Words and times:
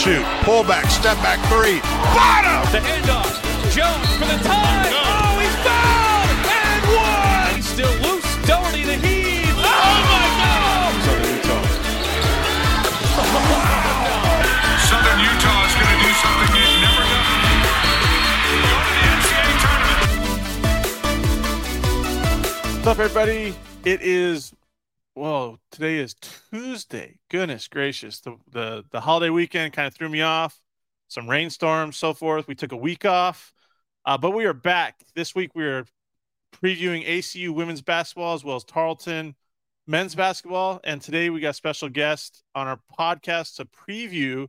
shoot. 0.00 0.24
Pull 0.44 0.64
back, 0.64 0.88
step 0.88 1.16
back 1.18 1.38
three. 1.52 1.80
Bottom! 2.16 2.64
The 2.72 2.80
handoff. 2.80 3.36
Jones 3.68 4.08
for 4.16 4.24
the 4.24 4.38
tie. 4.48 4.88
Oh, 4.96 5.36
he's 5.36 5.52
fouled! 5.60 6.40
And 6.48 6.84
one! 6.96 7.52
He's 7.56 7.68
still 7.68 7.92
loose. 8.00 8.24
Doherty 8.48 8.84
the 8.84 8.96
heave. 8.96 9.52
Oh, 9.60 9.60
my 9.60 10.24
God! 10.40 11.04
Southern 11.04 11.28
Utah. 11.36 11.68
Southern 14.88 15.20
Utah 15.20 15.68
is 15.68 15.74
going 15.76 15.92
to 15.92 16.00
do 16.00 16.12
something 16.16 16.48
they've 16.56 16.80
never 16.80 17.04
done. 17.12 17.60
Go 18.56 18.72
to 18.80 18.88
the 18.96 19.04
NCAA 19.20 19.52
tournament. 19.60 20.00
What's 22.72 22.88
up, 22.88 22.98
everybody? 23.04 23.52
It 23.84 24.00
is, 24.00 24.54
well, 25.20 25.58
today 25.70 25.98
is 25.98 26.14
Tuesday. 26.50 27.18
Goodness 27.28 27.68
gracious. 27.68 28.20
The, 28.20 28.36
the, 28.50 28.84
the 28.90 29.02
holiday 29.02 29.28
weekend 29.28 29.74
kind 29.74 29.86
of 29.86 29.94
threw 29.94 30.08
me 30.08 30.22
off. 30.22 30.58
Some 31.08 31.28
rainstorms, 31.28 31.98
so 31.98 32.14
forth. 32.14 32.48
We 32.48 32.54
took 32.54 32.72
a 32.72 32.76
week 32.76 33.04
off, 33.04 33.52
uh, 34.06 34.16
but 34.16 34.30
we 34.30 34.46
are 34.46 34.54
back. 34.54 35.04
This 35.14 35.34
week, 35.34 35.50
we 35.54 35.64
are 35.66 35.84
previewing 36.62 37.06
ACU 37.06 37.50
women's 37.50 37.82
basketball 37.82 38.32
as 38.32 38.44
well 38.44 38.56
as 38.56 38.64
Tarleton 38.64 39.34
men's 39.86 40.14
basketball. 40.14 40.80
And 40.84 41.02
today, 41.02 41.28
we 41.28 41.40
got 41.40 41.54
special 41.54 41.90
guest 41.90 42.42
on 42.54 42.66
our 42.66 42.80
podcast 42.98 43.56
to 43.56 43.66
preview 43.66 44.46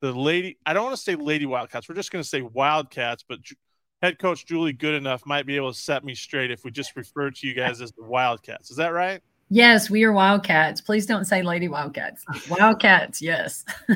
the 0.00 0.10
lady. 0.10 0.58
I 0.66 0.72
don't 0.72 0.82
want 0.82 0.96
to 0.96 1.02
say 1.02 1.14
Lady 1.14 1.46
Wildcats. 1.46 1.88
We're 1.88 1.94
just 1.94 2.10
going 2.10 2.24
to 2.24 2.28
say 2.28 2.40
Wildcats, 2.42 3.24
but 3.28 3.42
Ju- 3.42 3.54
head 4.02 4.18
coach 4.18 4.46
Julie 4.46 4.74
Goodenough 4.74 5.26
might 5.26 5.46
be 5.46 5.54
able 5.54 5.72
to 5.72 5.78
set 5.78 6.02
me 6.02 6.16
straight 6.16 6.50
if 6.50 6.64
we 6.64 6.72
just 6.72 6.96
refer 6.96 7.30
to 7.30 7.46
you 7.46 7.54
guys 7.54 7.80
as 7.80 7.92
the 7.92 8.02
Wildcats. 8.02 8.72
Is 8.72 8.78
that 8.78 8.88
right? 8.88 9.20
Yes, 9.50 9.88
we 9.88 10.04
are 10.04 10.12
Wildcats. 10.12 10.80
Please 10.80 11.06
don't 11.06 11.24
say 11.24 11.42
Lady 11.42 11.68
Wildcats. 11.68 12.24
Wildcats, 12.48 13.22
yes. 13.22 13.64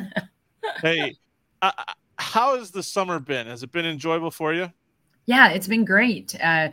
Hey, 0.81 1.13
uh, 1.61 1.71
how 2.15 2.57
has 2.57 2.71
the 2.71 2.81
summer 2.81 3.19
been? 3.19 3.47
Has 3.47 3.63
it 3.63 3.71
been 3.73 3.85
enjoyable 3.85 4.31
for 4.31 4.53
you? 4.53 4.71
Yeah, 5.25 5.49
it's 5.49 5.67
been 5.67 5.83
great. 5.83 6.35
Uh, 6.41 6.69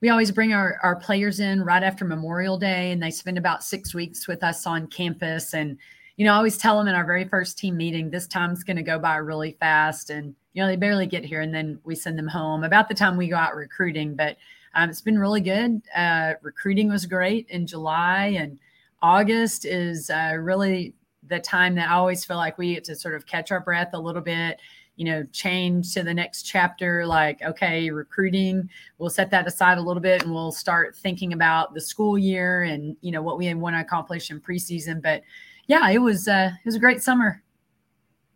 we 0.00 0.10
always 0.10 0.30
bring 0.30 0.52
our, 0.52 0.78
our 0.82 0.96
players 0.96 1.40
in 1.40 1.62
right 1.62 1.82
after 1.82 2.04
Memorial 2.04 2.56
Day, 2.56 2.92
and 2.92 3.02
they 3.02 3.10
spend 3.10 3.38
about 3.38 3.64
six 3.64 3.94
weeks 3.94 4.28
with 4.28 4.42
us 4.42 4.66
on 4.66 4.86
campus. 4.86 5.54
And, 5.54 5.76
you 6.16 6.24
know, 6.24 6.32
I 6.32 6.36
always 6.36 6.56
tell 6.56 6.78
them 6.78 6.88
in 6.88 6.94
our 6.94 7.04
very 7.04 7.24
first 7.24 7.58
team 7.58 7.76
meeting, 7.76 8.10
this 8.10 8.28
time's 8.28 8.62
going 8.64 8.76
to 8.76 8.82
go 8.82 8.98
by 8.98 9.16
really 9.16 9.56
fast. 9.58 10.10
And, 10.10 10.34
you 10.52 10.62
know, 10.62 10.68
they 10.68 10.76
barely 10.76 11.06
get 11.06 11.24
here, 11.24 11.40
and 11.40 11.52
then 11.52 11.78
we 11.84 11.94
send 11.94 12.18
them 12.18 12.28
home 12.28 12.64
about 12.64 12.88
the 12.88 12.94
time 12.94 13.16
we 13.16 13.28
go 13.28 13.36
out 13.36 13.56
recruiting. 13.56 14.14
But 14.14 14.36
um, 14.74 14.90
it's 14.90 15.00
been 15.00 15.18
really 15.18 15.40
good. 15.40 15.82
Uh, 15.94 16.34
recruiting 16.42 16.88
was 16.88 17.06
great 17.06 17.46
in 17.48 17.66
July, 17.66 18.34
and 18.38 18.58
August 19.00 19.64
is 19.64 20.10
uh, 20.10 20.36
really 20.38 20.94
the 21.28 21.40
time 21.40 21.74
that 21.76 21.90
I 21.90 21.94
always 21.94 22.24
feel 22.24 22.36
like 22.36 22.58
we 22.58 22.74
get 22.74 22.84
to 22.84 22.96
sort 22.96 23.14
of 23.14 23.26
catch 23.26 23.50
our 23.50 23.60
breath 23.60 23.90
a 23.92 23.98
little 23.98 24.22
bit 24.22 24.60
you 24.96 25.04
know, 25.06 25.24
change 25.32 25.94
to 25.94 26.02
the 26.02 26.12
next 26.12 26.42
chapter, 26.42 27.06
like, 27.06 27.42
okay, 27.42 27.90
recruiting, 27.90 28.68
we'll 28.98 29.10
set 29.10 29.30
that 29.30 29.46
aside 29.46 29.78
a 29.78 29.82
little 29.82 30.02
bit 30.02 30.22
and 30.22 30.32
we'll 30.32 30.52
start 30.52 30.94
thinking 30.94 31.32
about 31.32 31.72
the 31.74 31.80
school 31.80 32.18
year 32.18 32.62
and, 32.62 32.96
you 33.00 33.10
know, 33.10 33.22
what 33.22 33.38
we 33.38 33.52
want 33.54 33.74
to 33.74 33.80
accomplish 33.80 34.30
in 34.30 34.40
preseason. 34.40 35.00
But 35.02 35.22
yeah, 35.66 35.88
it 35.88 35.98
was, 35.98 36.28
uh, 36.28 36.50
it 36.52 36.64
was 36.66 36.74
a 36.74 36.80
great 36.80 37.02
summer. 37.02 37.41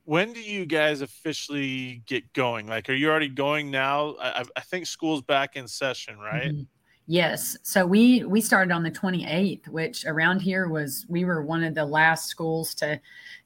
When 0.06 0.32
do 0.32 0.40
you 0.40 0.66
guys 0.66 1.00
officially 1.00 2.02
get 2.06 2.32
going? 2.32 2.66
Like, 2.68 2.88
are 2.88 2.94
you 2.94 3.10
already 3.10 3.28
going 3.28 3.70
now? 3.72 4.14
I, 4.20 4.44
I 4.56 4.60
think 4.60 4.86
school's 4.86 5.22
back 5.22 5.56
in 5.56 5.66
session, 5.66 6.18
right? 6.18 6.54
Mhm. 6.54 6.66
Yes. 7.08 7.56
So 7.62 7.86
we 7.86 8.24
we 8.24 8.40
started 8.40 8.72
on 8.72 8.82
the 8.82 8.90
28th, 8.90 9.68
which 9.68 10.04
around 10.04 10.40
here 10.42 10.68
was 10.68 11.06
we 11.08 11.24
were 11.24 11.44
one 11.44 11.62
of 11.62 11.74
the 11.74 11.84
last 11.84 12.28
schools 12.28 12.74
to 12.76 13.00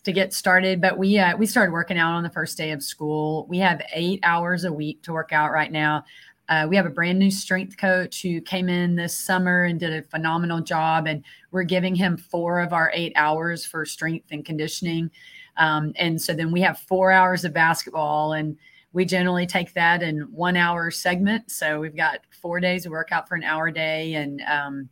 to 0.04 0.12
get 0.12 0.32
started. 0.32 0.80
But 0.80 0.96
we 0.98 1.18
uh, 1.18 1.36
we 1.36 1.46
started 1.46 1.72
working 1.72 1.98
out 1.98 2.14
on 2.14 2.22
the 2.22 2.30
first 2.30 2.56
day 2.56 2.70
of 2.70 2.82
school. 2.82 3.46
We 3.48 3.58
have 3.58 3.82
eight 3.94 4.20
hours 4.22 4.64
a 4.64 4.72
week 4.72 5.02
to 5.04 5.12
work 5.12 5.32
out 5.32 5.52
right 5.52 5.70
now. 5.70 6.04
Uh, 6.48 6.66
we 6.68 6.74
have 6.76 6.86
a 6.86 6.90
brand 6.90 7.18
new 7.18 7.30
strength 7.30 7.76
coach 7.76 8.22
who 8.22 8.40
came 8.40 8.68
in 8.68 8.96
this 8.96 9.14
summer 9.16 9.64
and 9.64 9.78
did 9.78 9.92
a 9.92 10.02
phenomenal 10.08 10.60
job, 10.60 11.06
and 11.06 11.22
we're 11.52 11.62
giving 11.62 11.94
him 11.94 12.16
four 12.16 12.60
of 12.60 12.72
our 12.72 12.90
eight 12.94 13.12
hours 13.14 13.64
for 13.64 13.84
strength 13.84 14.26
and 14.32 14.44
conditioning. 14.44 15.10
Um, 15.56 15.92
and 15.96 16.20
so 16.20 16.32
then 16.32 16.52
we 16.52 16.60
have 16.62 16.78
four 16.78 17.12
hours 17.12 17.44
of 17.44 17.52
basketball, 17.52 18.32
and 18.32 18.56
we 18.92 19.04
generally 19.04 19.46
take 19.46 19.74
that 19.74 20.02
in 20.02 20.20
one 20.32 20.56
hour 20.56 20.90
segment. 20.90 21.50
So 21.50 21.80
we've 21.80 21.96
got 21.96 22.20
four 22.30 22.60
days 22.60 22.86
of 22.86 22.92
workout 22.92 23.28
for 23.28 23.34
an 23.34 23.44
hour 23.44 23.68
a 23.68 23.72
day, 23.72 24.14
and 24.14 24.42
um, 24.42 24.88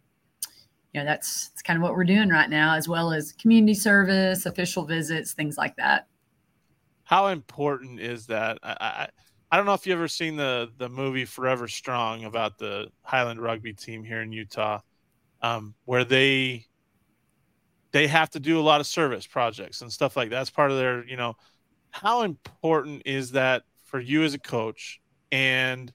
you 0.92 1.00
know 1.00 1.06
that's 1.06 1.48
that's 1.48 1.62
kind 1.62 1.76
of 1.76 1.82
what 1.82 1.94
we're 1.94 2.04
doing 2.04 2.28
right 2.28 2.50
now, 2.50 2.74
as 2.74 2.88
well 2.88 3.12
as 3.12 3.32
community 3.32 3.74
service, 3.74 4.46
official 4.46 4.84
visits, 4.84 5.32
things 5.32 5.56
like 5.56 5.76
that. 5.76 6.06
How 7.04 7.28
important 7.28 8.00
is 8.00 8.26
that? 8.26 8.58
I, 8.62 8.76
I 8.80 9.08
I 9.50 9.56
don't 9.56 9.64
know 9.64 9.74
if 9.74 9.86
you've 9.86 9.98
ever 9.98 10.08
seen 10.08 10.36
the 10.36 10.70
the 10.76 10.88
movie 10.88 11.24
Forever 11.24 11.68
Strong 11.68 12.24
about 12.24 12.58
the 12.58 12.88
Highland 13.02 13.40
rugby 13.40 13.72
team 13.72 14.04
here 14.04 14.20
in 14.20 14.30
Utah, 14.30 14.80
um, 15.42 15.74
where 15.86 16.04
they 16.04 16.66
they 17.92 18.06
have 18.06 18.30
to 18.30 18.40
do 18.40 18.58
a 18.58 18.62
lot 18.62 18.80
of 18.80 18.86
service 18.86 19.26
projects 19.26 19.82
and 19.82 19.92
stuff 19.92 20.16
like 20.16 20.30
that. 20.30 20.36
That's 20.36 20.50
part 20.50 20.70
of 20.70 20.76
their, 20.76 21.04
you 21.06 21.16
know, 21.16 21.36
how 21.90 22.22
important 22.22 23.02
is 23.06 23.32
that 23.32 23.62
for 23.84 23.98
you 23.98 24.22
as 24.22 24.34
a 24.34 24.38
coach 24.38 25.00
and 25.32 25.92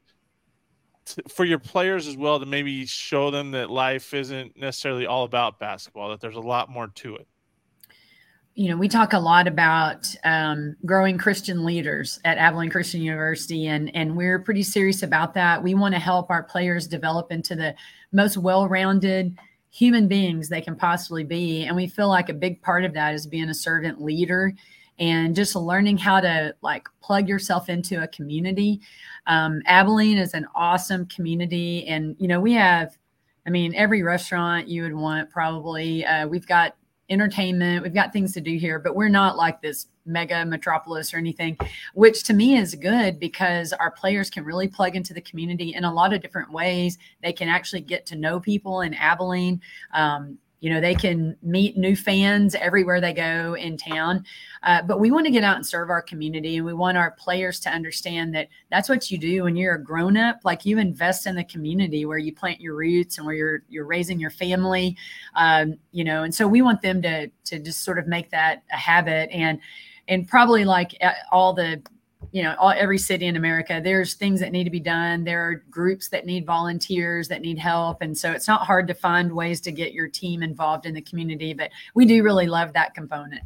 for 1.29 1.45
your 1.45 1.59
players 1.59 2.07
as 2.07 2.17
well 2.17 2.39
to 2.39 2.45
maybe 2.45 2.85
show 2.85 3.29
them 3.29 3.51
that 3.51 3.69
life 3.69 4.13
isn't 4.13 4.57
necessarily 4.57 5.05
all 5.05 5.23
about 5.23 5.59
basketball, 5.59 6.09
that 6.09 6.21
there's 6.21 6.35
a 6.35 6.41
lot 6.41 6.69
more 6.69 6.87
to 6.87 7.15
it? 7.15 7.27
you 8.55 8.69
know, 8.69 8.77
we 8.77 8.87
talk 8.87 9.13
a 9.13 9.19
lot 9.19 9.47
about 9.47 10.13
um, 10.23 10.75
growing 10.85 11.17
Christian 11.17 11.65
leaders 11.65 12.19
at 12.23 12.37
Abilene 12.37 12.69
Christian 12.69 13.01
University, 13.01 13.67
and 13.67 13.93
and 13.95 14.15
we're 14.15 14.39
pretty 14.39 14.61
serious 14.61 15.01
about 15.01 15.33
that. 15.33 15.63
We 15.63 15.73
want 15.73 15.95
to 15.95 15.99
help 15.99 16.29
our 16.29 16.43
players 16.43 16.87
develop 16.87 17.31
into 17.31 17.55
the 17.55 17.73
most 18.11 18.37
well-rounded 18.37 19.37
human 19.73 20.07
beings 20.07 20.49
they 20.49 20.61
can 20.61 20.75
possibly 20.75 21.23
be, 21.23 21.65
and 21.65 21.75
we 21.75 21.87
feel 21.87 22.07
like 22.07 22.29
a 22.29 22.33
big 22.33 22.61
part 22.61 22.85
of 22.85 22.93
that 22.93 23.15
is 23.15 23.25
being 23.25 23.49
a 23.49 23.53
servant 23.55 23.99
leader 23.99 24.53
and 24.99 25.35
just 25.35 25.55
learning 25.55 25.97
how 25.97 26.21
to 26.21 26.53
like 26.61 26.87
plug 27.01 27.27
yourself 27.27 27.69
into 27.69 28.03
a 28.03 28.07
community. 28.09 28.79
Um, 29.25 29.63
Abilene 29.65 30.19
is 30.19 30.35
an 30.35 30.45
awesome 30.53 31.07
community, 31.07 31.87
and 31.87 32.15
you 32.19 32.27
know 32.27 32.39
we 32.39 32.53
have, 32.53 32.95
I 33.47 33.49
mean, 33.49 33.73
every 33.73 34.03
restaurant 34.03 34.67
you 34.67 34.83
would 34.83 34.93
want 34.93 35.31
probably. 35.31 36.05
Uh, 36.05 36.27
we've 36.27 36.47
got 36.47 36.75
entertainment. 37.13 37.83
We've 37.83 37.93
got 37.93 38.11
things 38.11 38.33
to 38.33 38.41
do 38.41 38.57
here, 38.57 38.79
but 38.79 38.95
we're 38.95 39.07
not 39.07 39.37
like 39.37 39.61
this 39.61 39.87
mega 40.05 40.45
metropolis 40.45 41.13
or 41.13 41.17
anything, 41.17 41.57
which 41.93 42.23
to 42.23 42.33
me 42.33 42.57
is 42.57 42.75
good 42.75 43.19
because 43.19 43.71
our 43.73 43.91
players 43.91 44.29
can 44.29 44.43
really 44.43 44.67
plug 44.67 44.95
into 44.95 45.13
the 45.13 45.21
community 45.21 45.75
in 45.75 45.85
a 45.85 45.93
lot 45.93 46.13
of 46.13 46.21
different 46.21 46.51
ways. 46.51 46.97
They 47.21 47.31
can 47.31 47.47
actually 47.47 47.81
get 47.81 48.05
to 48.07 48.17
know 48.17 48.39
people 48.39 48.81
in 48.81 48.93
Abilene. 48.93 49.61
Um, 49.93 50.37
you 50.63 50.69
know, 50.69 50.79
they 50.79 50.95
can 50.95 51.35
meet 51.41 51.75
new 51.75 51.93
fans 51.93 52.55
everywhere 52.55 53.01
they 53.01 53.11
go 53.11 53.53
in 53.55 53.75
town. 53.75 54.23
Uh, 54.63 54.81
but 54.81 54.97
we 54.97 55.11
want 55.11 55.25
to 55.25 55.31
get 55.31 55.43
out 55.43 55.57
and 55.57 55.67
serve 55.67 55.89
our 55.89 56.01
community, 56.01 56.55
and 56.55 56.65
we 56.65 56.71
want 56.71 56.97
our 56.97 57.11
players 57.11 57.59
to 57.59 57.69
understand 57.69 58.33
that 58.33 58.47
that's 58.71 58.87
what 58.87 59.11
you 59.11 59.17
do 59.17 59.43
when 59.43 59.57
you're 59.57 59.75
a 59.75 59.83
grown 59.83 60.15
up. 60.15 60.39
Like 60.45 60.65
you 60.65 60.77
invest 60.77 61.27
in 61.27 61.35
the 61.35 61.43
community 61.43 62.05
where 62.05 62.17
you 62.17 62.33
plant 62.33 62.61
your 62.61 62.75
roots 62.75 63.17
and 63.17 63.27
where 63.27 63.35
you're 63.35 63.63
you're 63.67 63.85
raising 63.85 64.21
your 64.21 64.29
family. 64.29 64.95
Um, 65.35 65.75
you 65.91 66.05
know, 66.05 66.23
and 66.23 66.33
so 66.33 66.47
we 66.47 66.61
want 66.61 66.81
them 66.81 67.01
to 67.01 67.27
to 67.27 67.59
just 67.59 67.83
sort 67.83 67.99
of 67.99 68.07
make 68.07 68.31
that 68.31 68.63
a 68.71 68.77
habit 68.77 69.29
and 69.33 69.59
and 70.07 70.29
probably 70.29 70.63
like 70.63 70.95
uh, 71.01 71.11
all 71.29 71.51
the 71.51 71.83
you 72.33 72.43
know 72.43 72.53
all, 72.59 72.73
every 72.75 72.97
city 72.97 73.27
in 73.27 73.37
america 73.37 73.79
there's 73.81 74.15
things 74.15 74.41
that 74.41 74.51
need 74.51 74.65
to 74.65 74.69
be 74.69 74.79
done 74.79 75.23
there 75.23 75.47
are 75.47 75.63
groups 75.69 76.09
that 76.09 76.25
need 76.25 76.45
volunteers 76.45 77.29
that 77.29 77.41
need 77.41 77.57
help 77.57 78.01
and 78.01 78.17
so 78.17 78.31
it's 78.31 78.47
not 78.47 78.61
hard 78.61 78.87
to 78.87 78.93
find 78.93 79.31
ways 79.31 79.61
to 79.61 79.71
get 79.71 79.93
your 79.93 80.09
team 80.09 80.43
involved 80.43 80.85
in 80.85 80.93
the 80.93 81.01
community 81.01 81.53
but 81.53 81.69
we 81.95 82.05
do 82.05 82.23
really 82.23 82.47
love 82.47 82.73
that 82.73 82.93
component 82.93 83.43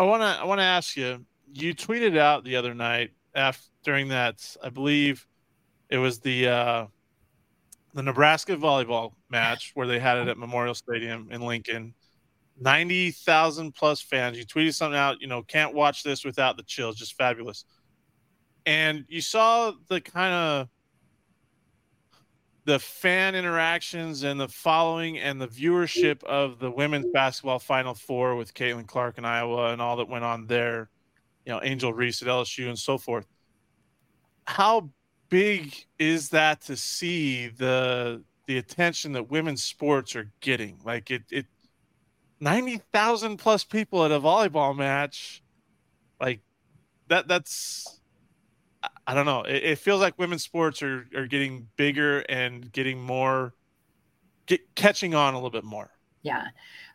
I 0.00 0.02
want 0.02 0.22
to 0.22 0.28
I 0.28 0.44
want 0.44 0.60
to 0.60 0.64
ask 0.64 0.96
you. 0.96 1.26
You 1.52 1.74
tweeted 1.74 2.16
out 2.16 2.42
the 2.42 2.56
other 2.56 2.72
night 2.72 3.10
after 3.34 3.68
during 3.84 4.08
that 4.08 4.56
I 4.62 4.70
believe 4.70 5.26
it 5.90 5.98
was 5.98 6.20
the 6.20 6.48
uh, 6.48 6.86
the 7.92 8.02
Nebraska 8.02 8.56
volleyball 8.56 9.12
match 9.28 9.72
where 9.74 9.86
they 9.86 9.98
had 9.98 10.16
it 10.16 10.28
at 10.28 10.38
Memorial 10.38 10.72
Stadium 10.72 11.28
in 11.30 11.42
Lincoln. 11.42 11.92
Ninety 12.60 13.10
thousand 13.10 13.74
plus 13.74 14.02
fans. 14.02 14.36
You 14.36 14.44
tweeted 14.44 14.74
something 14.74 14.98
out. 14.98 15.20
You 15.20 15.26
know, 15.26 15.42
can't 15.42 15.74
watch 15.74 16.02
this 16.02 16.24
without 16.24 16.56
the 16.56 16.62
chills. 16.62 16.96
Just 16.96 17.16
fabulous. 17.16 17.64
And 18.66 19.06
you 19.08 19.22
saw 19.22 19.72
the 19.88 20.00
kind 20.00 20.34
of 20.34 20.68
the 22.64 22.78
fan 22.78 23.34
interactions 23.34 24.22
and 24.22 24.38
the 24.38 24.48
following 24.48 25.18
and 25.18 25.40
the 25.40 25.48
viewership 25.48 26.22
of 26.24 26.58
the 26.58 26.70
women's 26.70 27.06
basketball 27.12 27.58
Final 27.58 27.94
Four 27.94 28.36
with 28.36 28.54
Caitlin 28.54 28.86
Clark 28.86 29.18
in 29.18 29.24
Iowa 29.24 29.72
and 29.72 29.80
all 29.80 29.96
that 29.96 30.08
went 30.08 30.24
on 30.24 30.46
there, 30.46 30.90
you 31.46 31.52
know, 31.52 31.60
Angel 31.62 31.92
Reese 31.92 32.22
at 32.22 32.28
LSU 32.28 32.68
and 32.68 32.78
so 32.78 32.98
forth. 32.98 33.26
How 34.46 34.90
big 35.30 35.74
is 35.98 36.28
that 36.30 36.60
to 36.62 36.76
see 36.76 37.48
the 37.48 38.22
the 38.46 38.58
attention 38.58 39.12
that 39.12 39.30
women's 39.30 39.64
sports 39.64 40.14
are 40.14 40.30
getting? 40.40 40.78
Like 40.84 41.10
it, 41.10 41.22
it 41.30 41.46
90,000 42.40 43.36
plus 43.36 43.64
people 43.64 44.04
at 44.04 44.10
a 44.10 44.20
volleyball 44.20 44.76
match. 44.76 45.42
Like 46.20 46.40
that, 47.08 47.28
that's, 47.28 48.00
I 49.06 49.14
don't 49.14 49.26
know. 49.26 49.42
It, 49.42 49.64
it, 49.64 49.78
feels 49.78 50.00
like 50.00 50.18
women's 50.18 50.42
sports 50.42 50.82
are, 50.82 51.06
are 51.14 51.26
getting 51.26 51.68
bigger 51.76 52.20
and 52.20 52.70
getting 52.72 53.00
more, 53.00 53.54
get 54.46 54.74
catching 54.74 55.14
on 55.14 55.34
a 55.34 55.36
little 55.36 55.50
bit 55.50 55.64
more. 55.64 55.90
Yeah. 56.22 56.48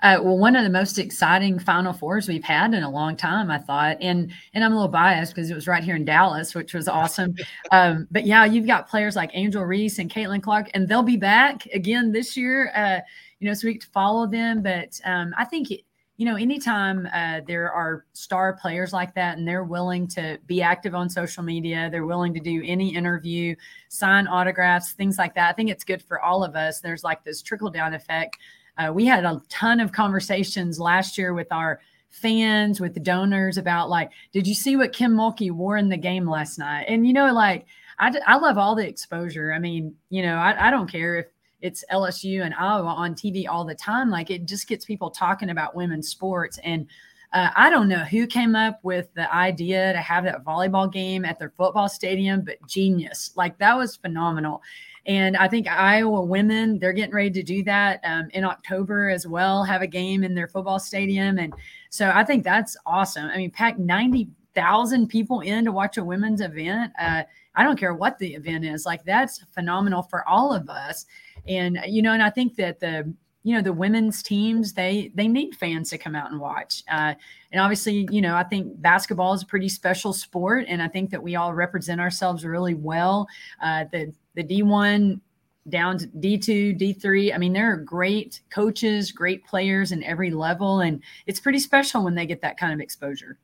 Uh, 0.03 0.19
well, 0.21 0.37
one 0.37 0.55
of 0.55 0.63
the 0.63 0.69
most 0.69 0.99
exciting 0.99 1.57
Final 1.57 1.93
Fours 1.93 2.27
we've 2.27 2.43
had 2.43 2.75
in 2.75 2.83
a 2.83 2.89
long 2.89 3.17
time, 3.17 3.49
I 3.49 3.57
thought, 3.57 3.97
and 3.99 4.31
and 4.53 4.63
I'm 4.63 4.71
a 4.71 4.75
little 4.75 4.87
biased 4.87 5.33
because 5.33 5.49
it 5.49 5.55
was 5.55 5.67
right 5.67 5.83
here 5.83 5.95
in 5.95 6.05
Dallas, 6.05 6.53
which 6.53 6.73
was 6.73 6.87
awesome. 6.87 7.35
Um, 7.71 8.07
but 8.11 8.25
yeah, 8.25 8.45
you've 8.45 8.67
got 8.67 8.87
players 8.87 9.15
like 9.15 9.31
Angel 9.33 9.63
Reese 9.63 9.97
and 9.97 10.09
Caitlin 10.09 10.41
Clark, 10.41 10.69
and 10.73 10.87
they'll 10.87 11.03
be 11.03 11.17
back 11.17 11.65
again 11.73 12.11
this 12.11 12.37
year. 12.37 12.71
Uh, 12.75 12.99
you 13.39 13.47
know, 13.47 13.53
so 13.53 13.67
we 13.67 13.79
follow 13.93 14.27
them. 14.27 14.61
But 14.61 14.99
um, 15.05 15.33
I 15.37 15.45
think 15.45 15.69
you 16.17 16.25
know, 16.25 16.37
anytime 16.37 17.09
uh, 17.13 17.41
there 17.45 17.71
are 17.71 18.05
star 18.13 18.53
players 18.53 18.93
like 18.93 19.13
that 19.15 19.37
and 19.37 19.45
they're 19.45 19.65
willing 19.65 20.07
to 20.07 20.39
be 20.45 20.61
active 20.61 20.95
on 20.95 21.09
social 21.09 21.43
media, 21.43 21.89
they're 21.91 22.05
willing 22.05 22.33
to 22.33 22.39
do 22.39 22.63
any 22.65 22.95
interview, 22.95 23.53
sign 23.89 24.25
autographs, 24.27 24.93
things 24.93 25.17
like 25.17 25.35
that. 25.35 25.49
I 25.49 25.53
think 25.53 25.69
it's 25.69 25.83
good 25.83 26.01
for 26.01 26.21
all 26.21 26.43
of 26.43 26.55
us. 26.55 26.79
There's 26.79 27.03
like 27.03 27.23
this 27.25 27.41
trickle 27.41 27.69
down 27.69 27.93
effect. 27.93 28.37
Uh, 28.77 28.91
we 28.93 29.05
had 29.05 29.25
a 29.25 29.41
ton 29.49 29.81
of 29.81 29.91
conversations 29.91 30.79
last 30.79 31.17
year 31.17 31.33
with 31.33 31.51
our 31.51 31.81
fans, 32.11 32.79
with 32.79 32.93
the 32.93 32.99
donors 33.01 33.57
about 33.57 33.89
like, 33.89 34.09
did 34.31 34.47
you 34.47 34.53
see 34.53 34.77
what 34.77 34.93
Kim 34.93 35.13
Mulkey 35.13 35.51
wore 35.51 35.75
in 35.75 35.89
the 35.89 35.97
game 35.97 36.29
last 36.29 36.57
night? 36.57 36.85
And, 36.87 37.05
you 37.05 37.11
know, 37.11 37.33
like, 37.33 37.65
I, 37.99 38.13
I 38.25 38.37
love 38.37 38.57
all 38.57 38.75
the 38.75 38.87
exposure. 38.87 39.51
I 39.53 39.59
mean, 39.59 39.95
you 40.09 40.21
know, 40.21 40.35
I, 40.35 40.67
I 40.67 40.71
don't 40.71 40.89
care 40.89 41.15
if 41.15 41.25
it's 41.65 41.83
LSU 41.91 42.45
and 42.45 42.53
Iowa 42.53 42.89
on 42.89 43.15
TV 43.15 43.47
all 43.49 43.65
the 43.65 43.73
time. 43.73 44.11
Like 44.11 44.29
it 44.29 44.45
just 44.45 44.67
gets 44.67 44.85
people 44.85 45.09
talking 45.09 45.49
about 45.49 45.75
women's 45.75 46.09
sports. 46.09 46.59
And 46.63 46.85
uh, 47.33 47.49
I 47.55 47.71
don't 47.71 47.87
know 47.87 48.03
who 48.03 48.27
came 48.27 48.55
up 48.55 48.79
with 48.83 49.11
the 49.15 49.33
idea 49.33 49.91
to 49.91 49.97
have 49.97 50.25
that 50.25 50.45
volleyball 50.45 50.91
game 50.93 51.25
at 51.25 51.39
their 51.39 51.49
football 51.49 51.89
stadium, 51.89 52.41
but 52.41 52.63
genius. 52.67 53.31
Like 53.35 53.57
that 53.57 53.75
was 53.75 53.95
phenomenal. 53.95 54.61
And 55.07 55.35
I 55.35 55.47
think 55.47 55.67
Iowa 55.67 56.21
women, 56.21 56.77
they're 56.77 56.93
getting 56.93 57.15
ready 57.15 57.31
to 57.31 57.41
do 57.41 57.63
that 57.63 57.99
um, 58.03 58.29
in 58.33 58.43
October 58.43 59.09
as 59.09 59.25
well, 59.25 59.63
have 59.63 59.81
a 59.81 59.87
game 59.87 60.23
in 60.23 60.35
their 60.35 60.47
football 60.47 60.79
stadium. 60.79 61.39
And 61.39 61.51
so 61.89 62.11
I 62.13 62.23
think 62.23 62.43
that's 62.43 62.77
awesome. 62.85 63.25
I 63.25 63.37
mean, 63.37 63.49
pack 63.49 63.79
90,000 63.79 65.07
people 65.07 65.41
in 65.41 65.65
to 65.65 65.71
watch 65.71 65.97
a 65.97 66.03
women's 66.03 66.41
event. 66.41 66.93
Uh, 67.01 67.23
I 67.55 67.63
don't 67.63 67.79
care 67.79 67.93
what 67.93 68.19
the 68.19 68.35
event 68.35 68.65
is. 68.65 68.85
Like 68.85 69.03
that's 69.03 69.43
phenomenal 69.53 70.03
for 70.03 70.27
all 70.27 70.53
of 70.53 70.69
us. 70.69 71.05
And 71.47 71.79
you 71.87 72.01
know, 72.01 72.13
and 72.13 72.23
I 72.23 72.29
think 72.29 72.55
that 72.55 72.79
the 72.79 73.13
you 73.43 73.55
know 73.55 73.61
the 73.61 73.73
women's 73.73 74.23
teams 74.23 74.73
they 74.73 75.11
they 75.13 75.27
need 75.27 75.55
fans 75.55 75.89
to 75.91 75.97
come 75.97 76.15
out 76.15 76.31
and 76.31 76.39
watch. 76.39 76.83
Uh, 76.91 77.13
and 77.51 77.61
obviously, 77.61 78.07
you 78.11 78.21
know, 78.21 78.35
I 78.35 78.43
think 78.43 78.81
basketball 78.81 79.33
is 79.33 79.43
a 79.43 79.45
pretty 79.45 79.69
special 79.69 80.13
sport, 80.13 80.65
and 80.67 80.81
I 80.81 80.87
think 80.87 81.11
that 81.11 81.21
we 81.21 81.35
all 81.35 81.53
represent 81.53 82.01
ourselves 82.01 82.43
really 82.43 82.73
well. 82.73 83.27
Uh, 83.61 83.85
the 83.91 84.13
the 84.33 84.43
D 84.43 84.63
one 84.63 85.21
down 85.69 85.97
to 85.97 86.07
D2, 86.07 86.79
D3. 86.79 87.33
I 87.33 87.37
mean, 87.37 87.53
there 87.53 87.71
are 87.71 87.77
great 87.77 88.41
coaches, 88.51 89.11
great 89.11 89.45
players 89.45 89.91
in 89.91 90.03
every 90.03 90.29
level, 90.31 90.81
and 90.81 91.01
it's 91.25 91.39
pretty 91.39 91.59
special 91.59 92.03
when 92.03 92.15
they 92.15 92.25
get 92.25 92.41
that 92.41 92.57
kind 92.57 92.73
of 92.73 92.79
exposure. 92.79 93.37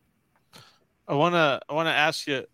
I 1.07 1.15
want 1.15 1.33
to 1.33 1.59
I 1.68 1.74
want 1.74 1.88
to 1.88 1.94
ask 1.94 2.27
you 2.27 2.45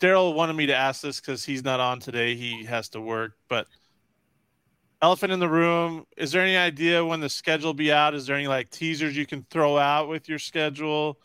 Daryl 0.00 0.34
wanted 0.34 0.54
me 0.54 0.66
to 0.66 0.74
ask 0.74 1.02
this 1.02 1.20
because 1.20 1.44
he's 1.44 1.64
not 1.64 1.80
on 1.80 2.00
today. 2.00 2.34
He 2.34 2.64
has 2.64 2.88
to 2.90 3.00
work. 3.00 3.32
But 3.48 3.66
elephant 5.02 5.32
in 5.32 5.40
the 5.40 5.48
room. 5.48 6.06
Is 6.16 6.32
there 6.32 6.42
any 6.42 6.56
idea 6.56 7.04
when 7.04 7.20
the 7.20 7.28
schedule 7.28 7.68
will 7.68 7.74
be 7.74 7.92
out? 7.92 8.14
Is 8.14 8.26
there 8.26 8.36
any 8.36 8.48
like 8.48 8.70
teasers 8.70 9.16
you 9.16 9.26
can 9.26 9.46
throw 9.50 9.78
out 9.78 10.08
with 10.08 10.28
your 10.28 10.38
schedule? 10.38 11.18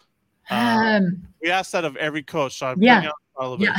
Um, 0.49 0.67
um 0.67 1.27
we 1.41 1.49
asked 1.49 1.71
that 1.71 1.85
of 1.85 1.95
every 1.97 2.23
coach, 2.23 2.57
so 2.57 2.67
I'm 2.67 2.81
yeah. 2.81 3.09
yeah. 3.57 3.77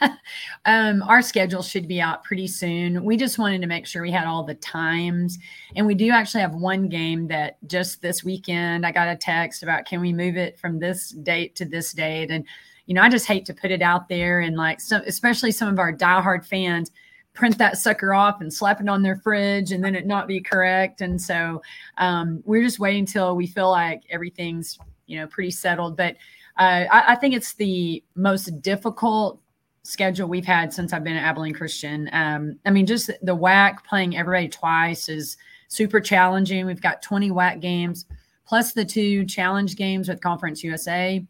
um, 0.64 1.02
our 1.02 1.22
schedule 1.22 1.62
should 1.62 1.86
be 1.86 2.00
out 2.00 2.24
pretty 2.24 2.48
soon. 2.48 3.04
We 3.04 3.16
just 3.16 3.38
wanted 3.38 3.60
to 3.60 3.66
make 3.66 3.86
sure 3.86 4.02
we 4.02 4.10
had 4.10 4.26
all 4.26 4.42
the 4.42 4.54
times, 4.54 5.38
and 5.76 5.86
we 5.86 5.94
do 5.94 6.10
actually 6.10 6.40
have 6.40 6.54
one 6.54 6.88
game 6.88 7.28
that 7.28 7.58
just 7.68 8.02
this 8.02 8.24
weekend 8.24 8.84
I 8.84 8.92
got 8.92 9.08
a 9.08 9.16
text 9.16 9.62
about 9.62 9.84
can 9.84 10.00
we 10.00 10.12
move 10.12 10.36
it 10.36 10.58
from 10.58 10.78
this 10.78 11.10
date 11.10 11.54
to 11.56 11.64
this 11.64 11.92
date, 11.92 12.30
and 12.30 12.44
you 12.86 12.94
know, 12.94 13.02
I 13.02 13.08
just 13.08 13.26
hate 13.26 13.44
to 13.46 13.54
put 13.54 13.70
it 13.70 13.82
out 13.82 14.08
there 14.08 14.40
and 14.40 14.56
like, 14.56 14.80
especially 15.06 15.50
some 15.50 15.68
of 15.68 15.78
our 15.78 15.92
diehard 15.92 16.46
fans 16.46 16.90
print 17.34 17.58
that 17.58 17.78
sucker 17.78 18.14
off 18.14 18.40
and 18.40 18.52
slap 18.52 18.80
it 18.80 18.88
on 18.88 19.02
their 19.02 19.16
fridge 19.16 19.72
and 19.72 19.84
then 19.84 19.94
it 19.94 20.06
not 20.06 20.26
be 20.26 20.40
correct. 20.40 21.02
And 21.02 21.20
so 21.20 21.62
um, 21.98 22.42
we're 22.46 22.62
just 22.62 22.78
waiting 22.78 23.04
till 23.04 23.36
we 23.36 23.46
feel 23.46 23.70
like 23.70 24.02
everything's, 24.10 24.78
you 25.06 25.18
know, 25.18 25.26
pretty 25.26 25.50
settled. 25.50 25.96
But 25.96 26.16
uh, 26.58 26.86
I, 26.90 27.12
I, 27.12 27.14
think 27.16 27.34
it's 27.34 27.52
the 27.54 28.02
most 28.14 28.62
difficult 28.62 29.40
schedule 29.82 30.26
we've 30.26 30.46
had 30.46 30.72
since 30.72 30.94
I've 30.94 31.04
been 31.04 31.16
at 31.16 31.24
Abilene 31.24 31.52
Christian. 31.52 32.08
Um, 32.12 32.58
I 32.64 32.70
mean, 32.70 32.86
just 32.86 33.08
the 33.22 33.36
WAC 33.36 33.84
playing 33.84 34.16
everybody 34.16 34.48
twice 34.48 35.10
is 35.10 35.36
super 35.68 36.00
challenging. 36.00 36.64
We've 36.64 36.80
got 36.80 37.02
20 37.02 37.30
WAC 37.30 37.60
games 37.60 38.06
plus 38.46 38.72
the 38.72 38.84
two 38.84 39.24
challenge 39.26 39.76
games 39.76 40.08
with 40.08 40.20
Conference 40.20 40.64
USA 40.64 41.24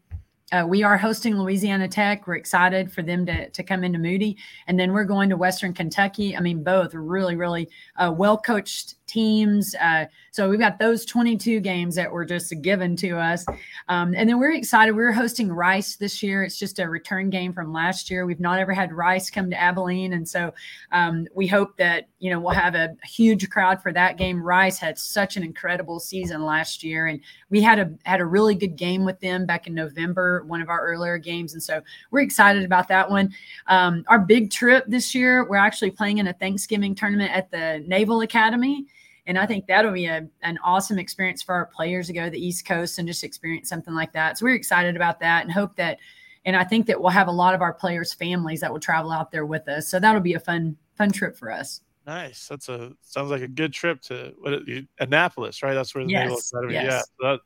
uh, 0.51 0.65
we 0.67 0.83
are 0.83 0.97
hosting 0.97 1.37
Louisiana 1.37 1.87
Tech. 1.87 2.25
We're 2.25 2.35
excited 2.35 2.91
for 2.91 3.01
them 3.01 3.25
to, 3.25 3.49
to 3.49 3.63
come 3.63 3.83
into 3.83 3.99
Moody. 3.99 4.37
And 4.67 4.79
then 4.79 4.93
we're 4.93 5.03
going 5.03 5.29
to 5.29 5.37
Western 5.37 5.73
Kentucky. 5.73 6.37
I 6.37 6.39
mean, 6.39 6.63
both 6.63 6.93
really, 6.93 7.35
really 7.35 7.69
uh, 7.97 8.13
well 8.15 8.37
coached 8.37 8.95
teams. 9.07 9.73
Uh, 9.75 10.05
so 10.31 10.49
we've 10.49 10.59
got 10.59 10.77
those 10.77 11.05
22 11.05 11.61
games 11.61 11.95
that 11.95 12.11
were 12.11 12.25
just 12.25 12.53
given 12.61 12.95
to 12.97 13.17
us. 13.17 13.45
Um, 13.87 14.13
and 14.15 14.29
then 14.29 14.37
we're 14.37 14.53
excited. 14.53 14.95
We're 14.95 15.11
hosting 15.11 15.51
Rice 15.51 15.95
this 15.95 16.21
year. 16.21 16.43
It's 16.43 16.59
just 16.59 16.79
a 16.79 16.87
return 16.87 17.29
game 17.29 17.53
from 17.53 17.73
last 17.73 18.11
year. 18.11 18.25
We've 18.25 18.39
not 18.39 18.59
ever 18.59 18.73
had 18.73 18.93
Rice 18.93 19.29
come 19.29 19.49
to 19.49 19.59
Abilene. 19.59 20.13
And 20.13 20.27
so 20.27 20.53
um, 20.91 21.27
we 21.33 21.47
hope 21.47 21.77
that, 21.77 22.09
you 22.19 22.29
know, 22.29 22.39
we'll 22.39 22.53
have 22.53 22.75
a 22.75 22.95
huge 23.03 23.49
crowd 23.49 23.81
for 23.81 23.91
that 23.93 24.17
game. 24.17 24.43
Rice 24.43 24.77
had 24.77 24.97
such 24.99 25.37
an 25.37 25.43
incredible 25.43 25.99
season 25.99 26.43
last 26.43 26.83
year. 26.83 27.07
And 27.07 27.19
we 27.49 27.61
had 27.61 27.79
a, 27.79 27.91
had 28.03 28.19
a 28.19 28.25
really 28.25 28.53
good 28.53 28.75
game 28.75 29.05
with 29.05 29.19
them 29.21 29.45
back 29.45 29.65
in 29.67 29.73
November, 29.73 30.43
one 30.45 30.61
of 30.61 30.69
our 30.69 30.85
earlier 30.85 31.17
games. 31.17 31.53
And 31.53 31.63
so 31.63 31.81
we're 32.11 32.21
excited 32.21 32.63
about 32.63 32.87
that 32.89 33.09
one. 33.09 33.33
Um, 33.67 34.03
our 34.07 34.19
big 34.19 34.51
trip 34.51 34.83
this 34.87 35.15
year, 35.15 35.47
we're 35.47 35.57
actually 35.57 35.91
playing 35.91 36.17
in 36.17 36.27
a 36.27 36.33
Thanksgiving 36.33 36.93
tournament 36.93 37.31
at 37.31 37.49
the 37.49 37.83
Naval 37.87 38.21
Academy. 38.21 38.85
And 39.27 39.37
I 39.37 39.45
think 39.45 39.67
that'll 39.67 39.91
be 39.91 40.05
a, 40.05 40.27
an 40.41 40.57
awesome 40.63 40.97
experience 40.97 41.43
for 41.43 41.53
our 41.53 41.65
players 41.67 42.07
to 42.07 42.13
go 42.13 42.25
to 42.25 42.29
the 42.31 42.43
East 42.43 42.65
Coast 42.65 42.97
and 42.97 43.07
just 43.07 43.23
experience 43.23 43.69
something 43.69 43.93
like 43.93 44.13
that. 44.13 44.37
So 44.37 44.45
we're 44.45 44.55
excited 44.55 44.95
about 44.95 45.19
that 45.19 45.43
and 45.43 45.51
hope 45.51 45.75
that, 45.75 45.99
and 46.45 46.55
I 46.55 46.63
think 46.63 46.87
that 46.87 46.99
we'll 46.99 47.11
have 47.11 47.27
a 47.27 47.31
lot 47.31 47.53
of 47.53 47.61
our 47.61 47.73
players' 47.73 48.13
families 48.13 48.61
that 48.61 48.71
will 48.71 48.79
travel 48.79 49.11
out 49.11 49.31
there 49.31 49.45
with 49.45 49.67
us. 49.67 49.89
So 49.89 49.99
that'll 49.99 50.21
be 50.21 50.33
a 50.35 50.39
fun, 50.39 50.77
fun 50.95 51.11
trip 51.11 51.37
for 51.37 51.51
us. 51.51 51.81
Nice. 52.07 52.47
That's 52.47 52.69
a 52.69 52.93
sounds 53.01 53.29
like 53.29 53.41
a 53.41 53.49
good 53.49 53.73
trip 53.73 54.01
to 54.03 54.33
what 54.39 54.61
Annapolis, 54.99 55.61
right? 55.61 55.73
That's 55.73 55.93
where 55.93 56.05
the 56.05 56.11
yes, 56.11 56.23
Naval 56.23 56.37
Academy. 56.37 56.73
Yes. 56.73 56.85
Yeah, 56.85 57.01
so 57.01 57.31
that 57.31 57.39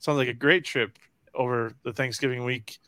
sounds 0.00 0.18
like 0.18 0.28
a 0.28 0.34
great 0.34 0.66
trip 0.66 0.98
over 1.34 1.72
the 1.82 1.94
Thanksgiving 1.94 2.44
week. 2.44 2.78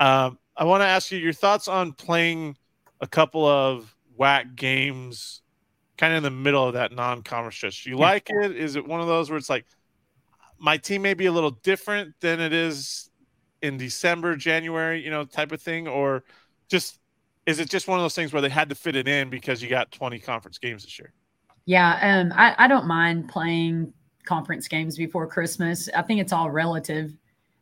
Um, 0.00 0.36
I 0.56 0.64
want 0.64 0.82
to 0.82 0.86
ask 0.86 1.12
you 1.12 1.18
your 1.18 1.32
thoughts 1.32 1.68
on 1.68 1.92
playing 1.92 2.56
a 3.00 3.06
couple 3.06 3.46
of 3.46 3.94
WAC 4.18 4.56
games 4.56 5.42
kind 5.96 6.12
of 6.12 6.18
in 6.18 6.22
the 6.22 6.30
middle 6.30 6.66
of 6.66 6.74
that 6.74 6.92
non-conference 6.92 7.54
stretch. 7.54 7.84
Do 7.84 7.90
you 7.90 7.96
like 7.96 8.28
it? 8.30 8.56
Is 8.56 8.76
it 8.76 8.86
one 8.86 9.00
of 9.00 9.06
those 9.06 9.30
where 9.30 9.38
it's 9.38 9.50
like 9.50 9.64
my 10.58 10.76
team 10.76 11.02
may 11.02 11.14
be 11.14 11.26
a 11.26 11.32
little 11.32 11.50
different 11.50 12.14
than 12.20 12.40
it 12.40 12.52
is 12.52 13.10
in 13.62 13.76
December, 13.76 14.36
January, 14.36 15.02
you 15.02 15.10
know, 15.10 15.24
type 15.24 15.52
of 15.52 15.62
thing, 15.62 15.88
or 15.88 16.24
just 16.68 16.98
is 17.46 17.60
it 17.60 17.68
just 17.68 17.88
one 17.88 17.98
of 17.98 18.04
those 18.04 18.14
things 18.14 18.32
where 18.32 18.42
they 18.42 18.48
had 18.48 18.68
to 18.68 18.74
fit 18.74 18.96
it 18.96 19.06
in 19.06 19.30
because 19.30 19.62
you 19.62 19.68
got 19.68 19.90
20 19.92 20.18
conference 20.18 20.58
games 20.58 20.84
this 20.84 20.98
year? 20.98 21.12
Yeah, 21.66 21.98
um, 22.02 22.32
I, 22.34 22.54
I 22.58 22.68
don't 22.68 22.86
mind 22.86 23.28
playing 23.28 23.92
conference 24.24 24.68
games 24.68 24.96
before 24.96 25.26
Christmas. 25.26 25.88
I 25.94 26.02
think 26.02 26.20
it's 26.20 26.32
all 26.32 26.50
relative. 26.50 27.12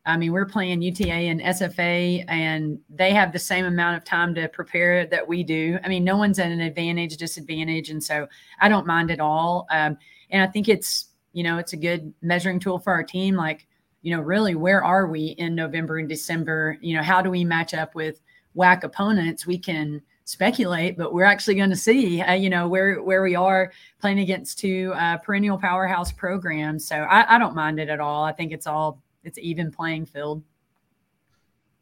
I 0.05 0.17
mean, 0.17 0.33
we're 0.33 0.47
playing 0.47 0.83
UTA 0.83 1.13
and 1.13 1.41
SFA, 1.41 2.25
and 2.27 2.79
they 2.91 3.13
have 3.13 3.33
the 3.33 3.39
same 3.39 3.65
amount 3.65 3.97
of 3.97 4.05
time 4.05 4.35
to 4.35 4.49
prepare 4.49 5.07
that 5.07 5.27
we 5.27 5.45
do. 5.45 5.79
I 5.85 5.89
mean, 5.89 6.03
no 6.03 6.17
one's 6.17 6.41
at 6.41 6.51
an 6.51 6.61
advantage, 6.61 7.17
disadvantage, 7.17 7.89
and 7.91 8.03
so 8.03 8.27
I 8.61 8.69
don't 8.69 8.87
mind 8.87 9.13
at 9.13 9.21
all. 9.21 9.67
Um, 9.71 9.97
and 10.31 10.43
I 10.43 10.49
think 10.49 10.69
it's 10.69 11.07
you 11.33 11.45
know 11.45 11.59
it's 11.59 11.73
a 11.73 11.77
good 11.77 12.13
measuring 12.21 12.59
tool 12.59 12.81
for 12.81 12.93
our 12.93 13.05
team. 13.05 13.37
Like, 13.37 13.69
you 14.03 14.15
know, 14.15 14.21
really, 14.21 14.57
where 14.57 14.83
are 14.83 15.07
we 15.07 15.37
in 15.39 15.55
November 15.55 15.99
and 15.99 16.09
December? 16.09 16.79
You 16.81 16.97
know, 16.97 17.03
how 17.03 17.23
do 17.23 17.31
we 17.31 17.45
match 17.45 17.73
up 17.73 17.95
with 17.95 18.21
WAC 18.57 18.83
opponents? 18.83 19.47
We 19.47 19.57
can 19.57 20.03
speculate, 20.25 20.97
but 20.97 21.13
we're 21.13 21.25
actually 21.25 21.55
going 21.55 21.71
to 21.71 21.77
see, 21.77 22.21
uh, 22.23 22.33
you 22.33 22.51
know, 22.51 22.67
where 22.67 23.01
where 23.03 23.23
we 23.23 23.37
are 23.37 23.73
playing 24.01 24.19
against 24.19 24.59
two 24.59 24.93
uh, 24.97 25.19
perennial 25.19 25.59
powerhouse 25.59 26.11
programs. 26.11 26.89
So 26.89 26.97
I, 26.97 27.37
I 27.37 27.39
don't 27.39 27.55
mind 27.55 27.79
it 27.79 27.89
at 27.89 28.01
all. 28.01 28.25
I 28.25 28.33
think 28.33 28.51
it's 28.51 28.67
all 28.67 29.01
it's 29.25 29.39
even 29.39 29.71
playing 29.71 30.07
field. 30.07 30.43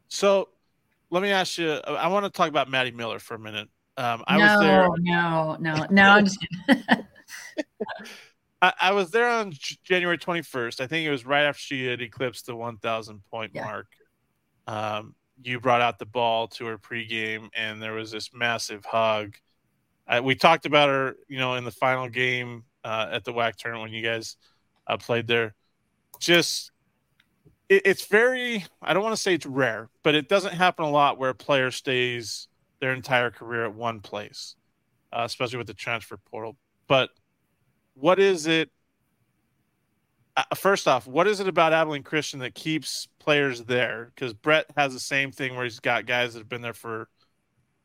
So 0.07 0.49
let 1.09 1.23
me 1.23 1.29
ask 1.29 1.57
you. 1.57 1.71
I 1.71 2.07
want 2.07 2.25
to 2.25 2.29
talk 2.29 2.49
about 2.49 2.69
Madi 2.69 2.91
Miller 2.91 3.19
for 3.19 3.35
a 3.35 3.39
minute. 3.39 3.69
Um, 3.97 4.23
I 4.27 4.37
no, 4.37 4.43
was 4.43 4.59
there. 4.59 4.87
No, 4.99 5.57
no, 5.59 5.85
no. 5.89 6.21
Just 6.21 6.45
I, 8.61 8.73
I 8.79 8.91
was 8.91 9.11
there 9.11 9.27
on 9.27 9.53
January 9.83 10.17
21st. 10.17 10.81
I 10.81 10.87
think 10.87 11.05
it 11.05 11.11
was 11.11 11.25
right 11.25 11.43
after 11.43 11.59
she 11.59 11.85
had 11.85 12.01
eclipsed 12.01 12.45
the 12.45 12.55
1,000 12.55 13.21
point 13.29 13.51
Yeah. 13.53 13.63
mark. 13.63 13.87
Um, 14.67 15.15
you 15.43 15.59
brought 15.59 15.81
out 15.81 15.97
the 15.97 16.05
ball 16.05 16.47
to 16.49 16.65
her 16.65 16.77
pregame, 16.77 17.49
and 17.55 17.81
there 17.81 17.93
was 17.93 18.11
this 18.11 18.29
massive 18.33 18.85
hug. 18.85 19.35
Uh, 20.07 20.21
we 20.23 20.35
talked 20.35 20.65
about 20.65 20.89
her, 20.89 21.15
you 21.27 21.39
know, 21.39 21.55
in 21.55 21.63
the 21.63 21.71
final 21.71 22.07
game 22.07 22.63
uh, 22.83 23.07
at 23.11 23.23
the 23.23 23.33
WAC 23.33 23.55
tournament 23.55 23.91
when 23.91 23.93
you 23.93 24.03
guys 24.03 24.37
uh, 24.87 24.97
played 24.97 25.27
there. 25.27 25.55
Just, 26.19 26.70
it, 27.71 27.83
it's 27.85 28.05
very, 28.05 28.65
I 28.81 28.93
don't 28.93 29.01
want 29.01 29.15
to 29.15 29.21
say 29.21 29.33
it's 29.33 29.45
rare, 29.45 29.89
but 30.03 30.13
it 30.13 30.27
doesn't 30.27 30.53
happen 30.53 30.83
a 30.83 30.89
lot 30.89 31.17
where 31.17 31.29
a 31.29 31.35
player 31.35 31.71
stays 31.71 32.49
their 32.81 32.93
entire 32.93 33.31
career 33.31 33.63
at 33.65 33.73
one 33.73 34.01
place, 34.01 34.55
uh, 35.13 35.23
especially 35.23 35.57
with 35.57 35.67
the 35.67 35.73
transfer 35.73 36.17
portal. 36.17 36.57
But 36.87 37.11
what 37.93 38.19
is 38.19 38.45
it? 38.45 38.69
Uh, 40.35 40.43
first 40.55 40.87
off, 40.87 41.07
what 41.07 41.27
is 41.27 41.39
it 41.39 41.47
about 41.47 41.71
Abilene 41.71 42.03
Christian 42.03 42.41
that 42.41 42.55
keeps 42.55 43.07
players 43.19 43.63
there? 43.63 44.11
Because 44.13 44.33
Brette 44.33 44.69
has 44.75 44.91
the 44.91 44.99
same 44.99 45.31
thing 45.31 45.55
where 45.55 45.63
he's 45.63 45.79
got 45.79 46.05
guys 46.05 46.33
that 46.33 46.39
have 46.39 46.49
been 46.49 46.61
there 46.61 46.73
for, 46.73 47.07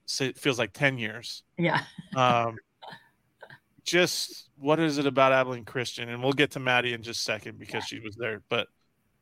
say, 0.06 0.26
it 0.26 0.38
feels 0.38 0.58
like 0.58 0.72
10 0.72 0.98
years. 0.98 1.44
Yeah. 1.58 1.82
Um, 2.16 2.56
just 3.84 4.48
what 4.58 4.80
is 4.80 4.98
it 4.98 5.06
about 5.06 5.30
Abilene 5.30 5.64
Christian? 5.64 6.08
And 6.08 6.22
we'll 6.22 6.32
get 6.32 6.52
to 6.52 6.60
Madi 6.60 6.92
in 6.92 7.02
just 7.02 7.20
a 7.20 7.22
second 7.22 7.58
because 7.58 7.84
she 7.84 8.00
was 8.00 8.16
there. 8.16 8.42
But 8.48 8.66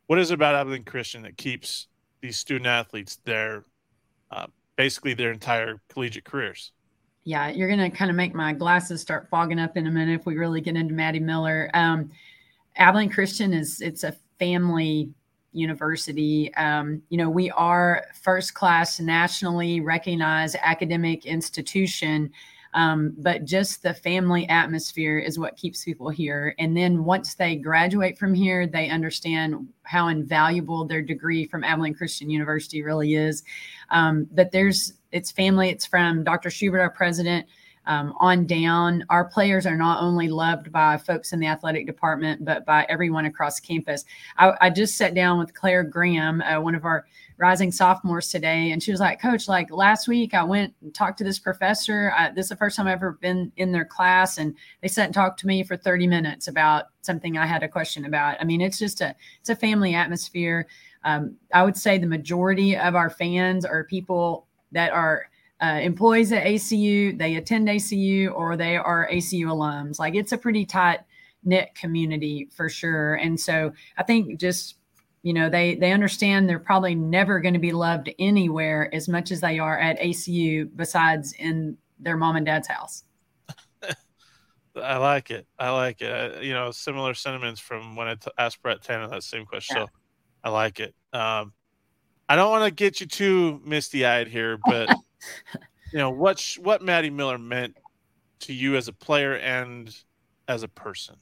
what 0.06 0.18
is 0.18 0.30
it 0.30 0.34
about 0.34 0.54
Abilene 0.54 0.84
Christian 0.84 1.22
that 1.22 1.36
keeps 1.36 1.88
these 2.20 2.38
student 2.38 2.66
athletes 2.66 3.18
there 3.24 3.64
uh, 4.30 4.46
basically 4.76 5.14
their 5.14 5.32
entire 5.32 5.80
collegiate 5.88 6.24
careers? 6.24 6.72
Yeah, 7.24 7.48
you're 7.48 7.68
gonna 7.68 7.90
kind 7.90 8.10
of 8.10 8.16
make 8.16 8.34
my 8.34 8.52
glasses 8.52 9.00
start 9.00 9.28
fogging 9.30 9.58
up 9.58 9.76
in 9.76 9.86
a 9.86 9.90
minute 9.90 10.20
if 10.20 10.26
we 10.26 10.36
really 10.36 10.60
get 10.60 10.76
into 10.76 10.94
Madi 10.94 11.20
Miller. 11.20 11.70
Um, 11.72 12.10
Abilene 12.76 13.08
Christian 13.10 13.54
is 13.54 13.80
it's 13.80 14.04
a 14.04 14.14
family 14.38 15.10
university. 15.52 16.52
Um, 16.54 17.00
you 17.08 17.16
know, 17.16 17.30
we 17.30 17.50
are 17.52 18.04
first 18.22 18.54
class 18.54 19.00
nationally 19.00 19.80
recognized 19.80 20.56
academic 20.60 21.24
institution. 21.24 22.30
Um, 22.74 23.14
but 23.18 23.44
just 23.44 23.82
the 23.82 23.94
family 23.94 24.48
atmosphere 24.48 25.18
is 25.18 25.38
what 25.38 25.56
keeps 25.56 25.84
people 25.84 26.08
here. 26.08 26.54
And 26.58 26.76
then 26.76 27.04
once 27.04 27.34
they 27.34 27.54
graduate 27.56 28.18
from 28.18 28.34
here, 28.34 28.66
they 28.66 28.90
understand 28.90 29.68
how 29.84 30.08
invaluable 30.08 30.84
their 30.84 31.00
degree 31.00 31.46
from 31.46 31.62
Abilene 31.62 31.94
Christian 31.94 32.28
University 32.28 32.82
really 32.82 33.14
is. 33.14 33.44
Um, 33.90 34.26
but 34.32 34.50
there's 34.50 34.94
it's 35.12 35.30
family. 35.30 35.68
It's 35.68 35.86
from 35.86 36.24
Dr. 36.24 36.50
Schubert, 36.50 36.80
our 36.80 36.90
president, 36.90 37.46
um, 37.86 38.14
on 38.18 38.46
down. 38.46 39.04
Our 39.08 39.24
players 39.24 39.66
are 39.66 39.76
not 39.76 40.02
only 40.02 40.28
loved 40.28 40.72
by 40.72 40.96
folks 40.96 41.32
in 41.32 41.38
the 41.38 41.46
athletic 41.46 41.86
department, 41.86 42.44
but 42.44 42.64
by 42.64 42.86
everyone 42.88 43.26
across 43.26 43.60
campus. 43.60 44.04
I, 44.36 44.54
I 44.60 44.70
just 44.70 44.96
sat 44.96 45.14
down 45.14 45.38
with 45.38 45.54
Claire 45.54 45.84
Graham, 45.84 46.40
uh, 46.42 46.60
one 46.60 46.74
of 46.74 46.84
our 46.84 47.06
rising 47.36 47.72
sophomores 47.72 48.28
today, 48.28 48.70
and 48.70 48.82
she 48.82 48.90
was 48.90 49.00
like, 49.00 49.20
"Coach, 49.20 49.48
like 49.48 49.70
last 49.70 50.08
week, 50.08 50.34
I 50.34 50.44
went 50.44 50.74
and 50.82 50.94
talked 50.94 51.18
to 51.18 51.24
this 51.24 51.38
professor. 51.38 52.12
I, 52.16 52.30
this 52.30 52.46
is 52.46 52.48
the 52.50 52.56
first 52.56 52.76
time 52.76 52.86
I've 52.86 52.94
ever 52.94 53.12
been 53.12 53.52
in 53.56 53.72
their 53.72 53.84
class, 53.84 54.38
and 54.38 54.54
they 54.80 54.88
sat 54.88 55.06
and 55.06 55.14
talked 55.14 55.40
to 55.40 55.46
me 55.46 55.62
for 55.62 55.76
30 55.76 56.06
minutes 56.06 56.48
about 56.48 56.86
something 57.02 57.36
I 57.36 57.46
had 57.46 57.62
a 57.62 57.68
question 57.68 58.04
about. 58.04 58.36
I 58.40 58.44
mean, 58.44 58.60
it's 58.60 58.78
just 58.78 59.00
a 59.00 59.14
it's 59.40 59.50
a 59.50 59.56
family 59.56 59.94
atmosphere. 59.94 60.66
Um, 61.04 61.36
I 61.52 61.64
would 61.64 61.76
say 61.76 61.98
the 61.98 62.06
majority 62.06 62.76
of 62.76 62.94
our 62.94 63.10
fans 63.10 63.64
are 63.64 63.84
people 63.84 64.46
that 64.72 64.92
are 64.92 65.28
uh, 65.62 65.80
employees 65.80 66.32
at 66.32 66.44
ACU, 66.44 67.16
they 67.16 67.36
attend 67.36 67.68
ACU, 67.68 68.34
or 68.34 68.56
they 68.56 68.76
are 68.76 69.08
ACU 69.10 69.46
alums. 69.46 69.98
Like 69.98 70.14
it's 70.14 70.32
a 70.32 70.38
pretty 70.38 70.66
tight 70.66 71.00
knit 71.44 71.74
community 71.74 72.48
for 72.54 72.68
sure. 72.68 73.14
And 73.14 73.38
so 73.38 73.72
I 73.96 74.02
think 74.02 74.40
just 74.40 74.76
you 75.24 75.32
know 75.32 75.48
they 75.48 75.74
they 75.74 75.90
understand 75.90 76.48
they're 76.48 76.58
probably 76.58 76.94
never 76.94 77.40
going 77.40 77.54
to 77.54 77.60
be 77.60 77.72
loved 77.72 78.12
anywhere 78.18 78.94
as 78.94 79.08
much 79.08 79.32
as 79.32 79.40
they 79.40 79.58
are 79.58 79.78
at 79.78 79.98
ACU 79.98 80.68
besides 80.76 81.32
in 81.32 81.76
their 81.98 82.16
mom 82.16 82.36
and 82.36 82.44
dad's 82.44 82.68
house. 82.68 83.04
I 84.76 84.98
like 84.98 85.30
it. 85.30 85.46
I 85.58 85.70
like 85.70 86.02
it. 86.02 86.10
Uh, 86.36 86.40
you 86.40 86.52
know, 86.52 86.70
similar 86.70 87.14
sentiments 87.14 87.58
from 87.58 87.96
when 87.96 88.06
I 88.06 88.16
t- 88.16 88.30
asked 88.36 88.60
Brette 88.60 88.82
Tanner 88.82 89.08
that 89.08 89.22
same 89.22 89.46
question. 89.46 89.78
Yeah. 89.78 89.84
So 89.84 89.90
I 90.44 90.50
like 90.50 90.78
it. 90.78 90.94
Um, 91.14 91.54
I 92.28 92.36
don't 92.36 92.50
want 92.50 92.64
to 92.64 92.70
get 92.70 93.00
you 93.00 93.06
too 93.06 93.62
misty 93.64 94.04
eyed 94.04 94.28
here, 94.28 94.58
but 94.66 94.90
you 95.92 95.98
know 95.98 96.10
what 96.10 96.38
sh- 96.38 96.58
what 96.58 96.82
Madi 96.82 97.08
Miller 97.08 97.38
meant 97.38 97.78
to 98.40 98.52
you 98.52 98.76
as 98.76 98.88
a 98.88 98.92
player 98.92 99.36
and 99.36 99.96
as 100.48 100.62
a 100.62 100.68
person. 100.68 101.16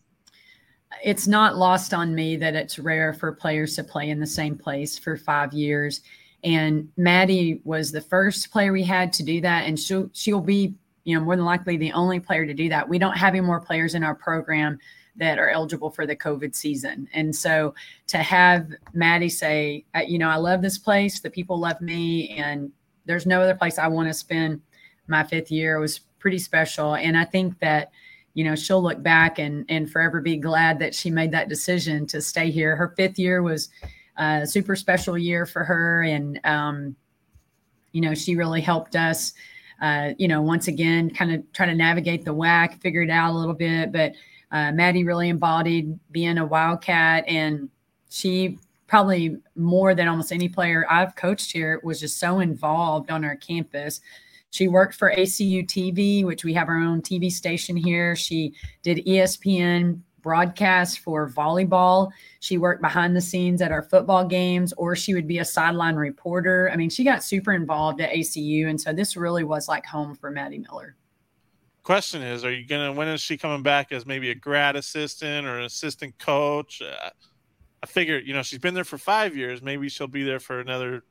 It's 1.03 1.27
not 1.27 1.57
lost 1.57 1.95
on 1.95 2.15
me 2.15 2.37
that 2.37 2.55
it's 2.55 2.79
rare 2.79 3.13
for 3.13 3.33
players 3.33 3.77
to 3.77 3.85
play 3.85 4.11
in 4.11 4.21
the 4.21 4.27
same 4.27 4.57
place 4.57 4.99
for 4.99 5.17
five 5.17 5.53
years. 5.53 6.01
And 6.45 6.89
Madi 6.97 7.61
was 7.65 7.93
the 7.93 8.01
first 8.01 8.51
player 8.51 8.73
we 8.73 8.83
had 8.83 9.13
to 9.15 9.23
do 9.23 9.41
that, 9.41 9.67
and 9.67 9.79
she'll 9.79 10.11
she'll 10.13 10.41
be 10.41 10.75
you 11.05 11.17
know 11.17 11.25
more 11.25 11.37
than 11.37 11.45
likely 11.45 11.77
the 11.77 11.93
only 11.93 12.21
player 12.21 12.47
to 12.47 12.55
do 12.55 12.69
that. 12.69 12.89
We 12.89 12.99
don't 12.99 13.17
have 13.17 13.35
any 13.35 13.41
more 13.41 13.61
players 13.61 13.95
in 13.95 14.03
our 14.03 14.15
program 14.15 14.79
that 15.17 15.39
are 15.39 15.51
eligible 15.51 15.91
for 15.91 16.07
the 16.07 16.17
COVID 16.17 16.55
season, 16.55 17.09
and 17.13 17.35
so 17.35 17.75
to 18.09 18.19
have 18.19 18.71
Madi 18.93 19.29
say, 19.29 19.85
you 20.07 20.19
know, 20.19 20.29
I 20.29 20.37
love 20.37 20.63
this 20.63 20.79
place, 20.79 21.21
the 21.21 21.31
people 21.31 21.59
love 21.59 21.81
me, 21.81 22.31
and 22.31 22.73
there's 23.05 23.27
no 23.27 23.41
other 23.41 23.55
place 23.55 23.79
I 23.79 23.89
want 23.89 24.09
to 24.09 24.15
spend 24.15 24.61
my 25.07 25.23
fifth 25.23 25.51
year 25.51 25.79
was 25.79 26.01
pretty 26.19 26.39
special. 26.39 26.95
And 26.95 27.17
I 27.17 27.25
think 27.25 27.59
that 27.61 27.91
you 28.35 28.45
know 28.45 28.55
she'll 28.55 28.83
look 28.83 29.03
back 29.03 29.39
and 29.39 29.65
and 29.69 29.91
forever 29.91 30.21
be 30.21 30.37
glad 30.37 30.79
that 30.79 30.95
she 30.95 31.11
made 31.11 31.31
that 31.33 31.49
decision 31.49 32.07
to 32.07 32.21
stay 32.21 32.51
here. 32.51 32.77
Her 32.77 32.95
fifth 32.97 33.19
year 33.19 33.43
was 33.43 33.69
a 34.17 34.47
super 34.47 34.77
special 34.77 35.17
year 35.17 35.47
for 35.47 35.65
her 35.65 36.03
and 36.03 36.41
um 36.45 36.97
you 37.93 38.01
know 38.01 38.15
she 38.15 38.37
really 38.37 38.61
helped 38.61 38.95
us 38.97 39.33
uh 39.81 40.11
you 40.19 40.29
know 40.29 40.43
once 40.43 40.69
again 40.69 41.11
kind 41.11 41.33
of 41.33 41.53
try 41.53 41.67
to 41.67 41.75
navigate 41.75 42.25
the 42.25 42.35
WAC 42.35 42.81
figure 42.81 43.03
it 43.03 43.11
out 43.11 43.33
a 43.33 43.37
little 43.39 43.55
bit. 43.55 43.93
But 43.93 44.12
uh, 44.51 44.71
madi 44.73 45.03
really 45.03 45.31
embodied 45.31 45.99
being 46.11 46.39
a 46.39 46.45
wildcat 46.45 47.25
and 47.27 47.69
she 48.11 48.59
probably 48.87 49.39
more 49.57 49.95
than 49.95 50.07
almost 50.07 50.31
any 50.31 50.47
player 50.47 50.85
i've 50.91 51.17
coached 51.17 51.51
here 51.51 51.81
was 51.83 51.99
just 51.99 52.19
so 52.19 52.41
involved 52.41 53.11
on 53.11 53.25
our 53.25 53.37
campus 53.37 54.03
she 54.52 54.68
worked 54.68 54.94
for 54.94 55.11
ACU 55.11 55.66
TV, 55.66 56.25
which 56.25 56.44
we 56.44 56.52
have 56.52 56.68
our 56.68 56.76
own 56.76 57.00
TV 57.00 57.32
station 57.32 57.75
here. 57.75 58.14
She 58.14 58.52
did 58.82 58.99
ESPN 59.06 60.00
broadcast 60.21 60.99
for 60.99 61.28
volleyball. 61.30 62.11
She 62.40 62.59
worked 62.59 62.82
behind 62.82 63.16
the 63.16 63.21
scenes 63.23 63.62
at 63.62 63.73
our 63.73 63.82
football 63.82 64.26
games, 64.26 64.75
or 64.75 64.94
she 64.94 65.14
would 65.14 65.26
be 65.26 65.38
a 65.38 65.44
sideline 65.44 65.97
reporter. 65.97 66.71
I 66.71 66.76
mean, 66.76 66.90
she 66.90 67.02
got 67.02 67.25
super 67.25 67.54
involved 67.54 68.02
at 68.02 68.12
ACU. 68.12 68.68
And 68.68 68.78
so 68.78 68.92
this 68.92 69.16
really 69.16 69.42
was 69.42 69.68
like 69.68 69.87
home 69.87 70.14
for 70.14 70.30
Madi 70.30 70.59
Miller. 70.59 70.97
Question 71.82 72.21
is, 72.21 72.44
are 72.44 72.52
you 72.52 72.66
gonna 72.66 72.92
when 72.92 73.09
is 73.09 73.23
she 73.23 73.38
coming 73.38 73.62
back 73.62 73.90
as 73.90 74.04
maybe 74.04 74.30
a 74.30 74.35
grad 74.35 74.76
assistant 74.76 75.47
or 75.47 75.59
an 75.59 75.64
assistant 75.64 76.16
coach? 76.18 76.82
Uh, 76.82 77.11
I 77.82 77.87
figure 77.87 78.18
you 78.18 78.35
know 78.35 78.42
she's 78.42 78.61
been 78.61 78.75
there 78.75 78.85
for 78.85 78.99
five 78.99 79.35
years. 79.35 79.62
Maybe 79.62 79.88
she'll 79.88 80.06
be 80.06 80.23
there 80.23 80.38
for 80.38 80.61
another 80.61 81.02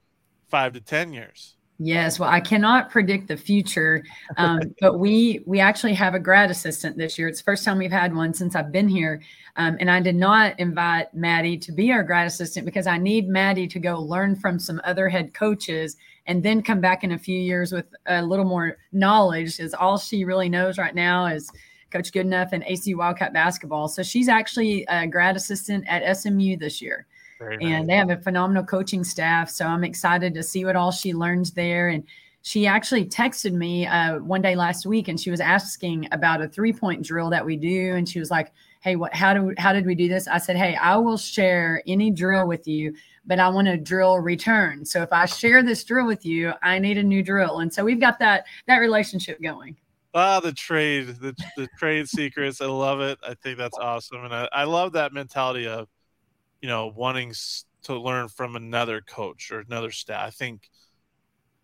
five 0.48 0.74
to 0.74 0.80
ten 0.80 1.12
years. 1.12 1.58
Yes, 1.84 2.20
well, 2.20 2.30
I 2.30 2.40
cannot 2.40 2.92
predict 2.92 3.28
the 3.28 3.36
future, 3.36 4.04
um, 4.38 4.62
but 4.82 5.00
we 5.00 5.42
we 5.48 5.60
actually 5.60 5.96
have 5.96 6.14
a 6.14 6.20
grad 6.20 6.52
assistant 6.52 6.96
this 6.96 7.18
year. 7.18 7.28
It's 7.28 7.40
the 7.40 7.44
first 7.44 7.66
time 7.66 7.80
we've 7.80 7.92
had 7.92 8.16
one 8.16 8.36
since 8.36 8.56
I've 8.56 8.72
been 8.72 8.88
here, 8.88 9.20
um, 9.56 9.78
and 9.80 9.90
I 9.90 10.00
did 10.00 10.14
not 10.14 10.60
invite 10.60 11.12
Madi 11.16 11.58
to 11.58 11.72
be 11.72 11.92
our 11.92 12.04
grad 12.04 12.28
assistant 12.28 12.68
because 12.68 12.86
I 12.86 13.00
need 13.00 13.28
Madi 13.28 13.68
to 13.68 13.80
go 13.80 14.00
learn 14.00 14.36
from 14.36 14.60
some 14.60 14.80
other 14.84 15.10
head 15.10 15.34
coaches 15.34 15.98
and 16.28 16.44
then 16.44 16.62
come 16.62 16.82
back 16.82 17.04
in 17.04 17.14
a 17.14 17.18
few 17.18 17.40
years 17.40 17.72
with 17.72 17.88
a 18.06 18.22
little 18.22 18.46
more 18.46 18.78
knowledge. 18.92 19.60
Is 19.60 19.74
all 19.74 19.98
she 19.98 20.24
really 20.24 20.50
knows 20.50 20.78
right 20.78 20.94
now 20.94 21.26
is 21.26 21.52
Coach 21.90 22.12
Goodenough 22.12 22.50
and 22.52 22.64
AC 22.68 22.94
Wildcat 22.94 23.34
basketball. 23.34 23.88
So 23.88 24.04
she's 24.04 24.30
actually 24.30 24.86
a 24.88 25.08
grad 25.08 25.36
assistant 25.36 25.86
at 25.88 26.16
SMU 26.16 26.58
this 26.58 26.80
year 26.80 27.08
Very 27.42 27.58
and 27.60 27.90
they 27.90 27.96
have 27.96 28.12
a 28.12 28.18
phenomenal 28.18 28.64
coaching 28.64 29.04
staff. 29.04 29.50
So 29.50 29.66
I'm 29.66 29.84
excited 29.84 30.36
to 30.36 30.44
see 30.44 30.64
what 30.64 30.76
all 30.76 30.92
she 30.92 31.14
learns 31.14 31.52
there. 31.52 31.90
And 31.90 32.04
she 32.44 32.68
actually 32.68 33.06
texted 33.06 33.54
me 33.54 33.88
uh, 33.88 34.20
one 34.20 34.42
day 34.44 34.56
last 34.56 34.86
week, 34.86 35.08
and 35.08 35.20
she 35.20 35.32
was 35.32 35.40
asking 35.40 36.08
about 36.12 36.42
a 36.42 36.48
three 36.48 36.74
point 36.74 37.04
drill 37.04 37.30
that 37.32 37.46
we 37.46 37.56
do, 37.56 37.96
and 37.96 38.08
she 38.08 38.20
was 38.20 38.32
like, 38.32 38.52
"Hey, 38.82 38.96
what? 38.96 39.14
How 39.14 39.34
do? 39.34 39.54
How 39.58 39.74
did 39.74 39.86
we 39.86 39.96
do 39.96 40.08
this?" 40.08 40.28
I 40.28 40.38
said, 40.38 40.56
"Hey, 40.56 40.76
I 40.76 40.98
will 40.98 41.18
share 41.18 41.84
any 41.88 42.10
drill 42.10 42.48
with 42.48 42.68
you, 42.68 42.96
but 43.26 43.40
I 43.40 43.48
want 43.50 43.68
a 43.68 43.78
drill 43.78 44.20
return. 44.20 44.86
So 44.86 45.04
if 45.04 45.14
I 45.14 45.26
share 45.26 45.62
this 45.62 45.84
drill 45.84 46.08
with 46.08 46.26
you, 46.26 46.54
I 46.64 46.80
need 46.80 46.98
a 46.98 47.04
new 47.04 47.22
drill." 47.22 47.60
And 47.60 47.72
so 47.72 47.84
we've 47.84 48.00
got 48.00 48.18
that 48.20 48.46
that 48.68 48.78
relationship 48.78 49.40
going. 49.42 49.78
Ah, 50.16 50.40
the 50.40 50.52
trade, 50.52 51.08
the 51.22 51.36
the 51.58 51.68
trade 51.78 52.10
secrets. 52.10 52.60
I 52.60 52.66
love 52.66 53.02
it. 53.02 53.20
I 53.24 53.36
think 53.36 53.60
that's 53.60 53.78
awesome, 53.78 54.26
and 54.26 54.34
I, 54.34 54.50
I 54.52 54.64
love 54.64 54.94
that 54.94 55.14
mentality 55.14 55.68
of, 55.68 55.88
you 56.62 56.68
know, 56.70 56.88
wanting 56.96 57.34
to 57.84 58.00
learn 58.00 58.28
from 58.28 58.56
another 58.56 59.02
coach 59.02 59.52
or 59.52 59.60
another 59.60 59.92
staff. 59.92 60.28
I 60.28 60.30
think 60.30 60.70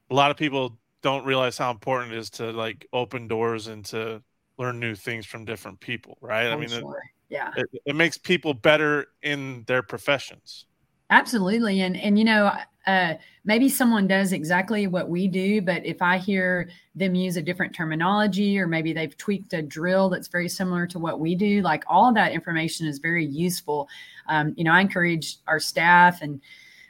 a 0.10 0.16
lot 0.16 0.32
of 0.32 0.38
people 0.38 0.78
don't 1.02 1.26
realize 1.26 1.58
how 1.58 1.70
important 1.72 2.14
it 2.14 2.18
is 2.18 2.30
to 2.32 2.52
like 2.52 2.88
open 2.92 3.28
doors 3.28 3.68
and 3.68 3.86
to 3.86 4.22
learn 4.58 4.80
new 4.80 4.96
things 4.96 5.26
from 5.26 5.46
different 5.46 5.80
people, 5.80 6.18
right? 6.22 6.48
I 6.48 6.54
For 6.54 6.58
mean, 6.60 6.72
it- 6.72 6.84
Yeah. 7.30 7.52
It, 7.56 7.68
it 7.86 7.96
makes 7.96 8.18
people 8.18 8.54
better 8.54 9.08
in 9.22 9.64
their 9.68 9.84
professions. 9.84 10.66
Absolutely. 11.10 11.82
And 11.82 11.96
and 11.98 12.18
you 12.18 12.26
know, 12.26 12.52
uh, 12.88 13.16
maybe 13.44 13.68
someone 13.68 14.08
does 14.08 14.32
exactly 14.32 14.88
what 14.88 15.10
we 15.10 15.28
do, 15.28 15.62
but 15.62 15.86
if 15.86 16.02
I 16.02 16.18
hear 16.18 16.70
them 16.96 17.16
use 17.16 17.36
a 17.36 17.42
different 17.42 17.76
terminology, 17.76 18.58
or 18.58 18.66
maybe 18.66 18.94
they've 18.94 19.16
tweaked 19.18 19.54
a 19.54 19.62
drill 19.62 20.10
that's 20.10 20.30
very 20.30 20.48
similar 20.48 20.88
to 20.88 20.98
what 20.98 21.20
we 21.20 21.36
do, 21.36 21.62
like 21.62 21.84
all 21.88 22.14
that 22.14 22.32
information 22.32 22.88
is 22.88 23.00
very 23.00 23.26
useful. 23.26 23.90
Um, 24.30 24.54
you 24.56 24.64
know, 24.64 24.72
I 24.72 24.80
encourage 24.80 25.38
our 25.48 25.60
staff 25.60 26.22
and 26.22 26.42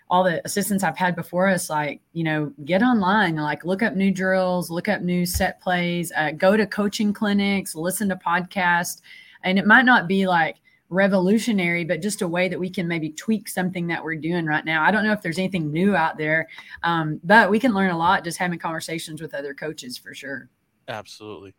all 0.10 0.24
the 0.24 0.40
assistants 0.46 0.84
I've 0.84 0.98
had 0.98 1.16
before 1.16 1.48
us, 1.48 1.70
like, 1.70 2.00
you 2.14 2.24
know, 2.24 2.54
get 2.64 2.84
online, 2.84 3.36
like 3.36 3.66
look 3.66 3.82
up 3.82 3.96
new 3.96 4.12
drills, 4.12 4.70
look 4.70 4.88
up 4.88 5.02
new 5.02 5.26
set 5.26 5.60
plays, 5.60 6.14
uh, 6.16 6.32
go 6.32 6.56
to 6.56 6.66
coaching 6.68 7.12
clinics, 7.12 7.76
listen 7.76 8.08
to 8.10 8.16
podcasts. 8.16 9.02
And 9.44 9.58
it 9.58 9.66
might 9.66 9.86
not 9.86 10.08
be 10.08 10.28
like, 10.28 10.58
revolutionary, 10.90 11.84
but 11.84 12.02
just 12.02 12.22
a 12.22 12.28
way 12.28 12.48
that 12.48 12.60
we 12.60 12.70
can 12.70 12.88
maybe 12.88 13.10
tweak 13.10 13.50
something 13.50 13.88
that 13.88 14.04
we're 14.04 14.16
doing 14.16 14.46
right 14.46 14.64
now. 14.64 14.84
I 14.84 14.92
don't 14.92 15.04
know 15.04 15.12
if 15.12 15.22
there's 15.22 15.38
anything 15.38 15.72
new 15.72 15.96
out 15.96 16.18
there, 16.18 16.48
um, 16.84 17.20
but 17.24 17.50
we 17.50 17.60
can 17.60 17.74
learn 17.74 17.92
a 17.92 17.98
lot 17.98 18.24
just 18.24 18.38
having 18.38 18.60
conversations 18.60 19.22
with 19.22 19.34
other 19.34 19.54
coaches 19.54 19.98
for 19.98 20.14
sure. 20.14 20.50
Absolutely. 20.88 21.54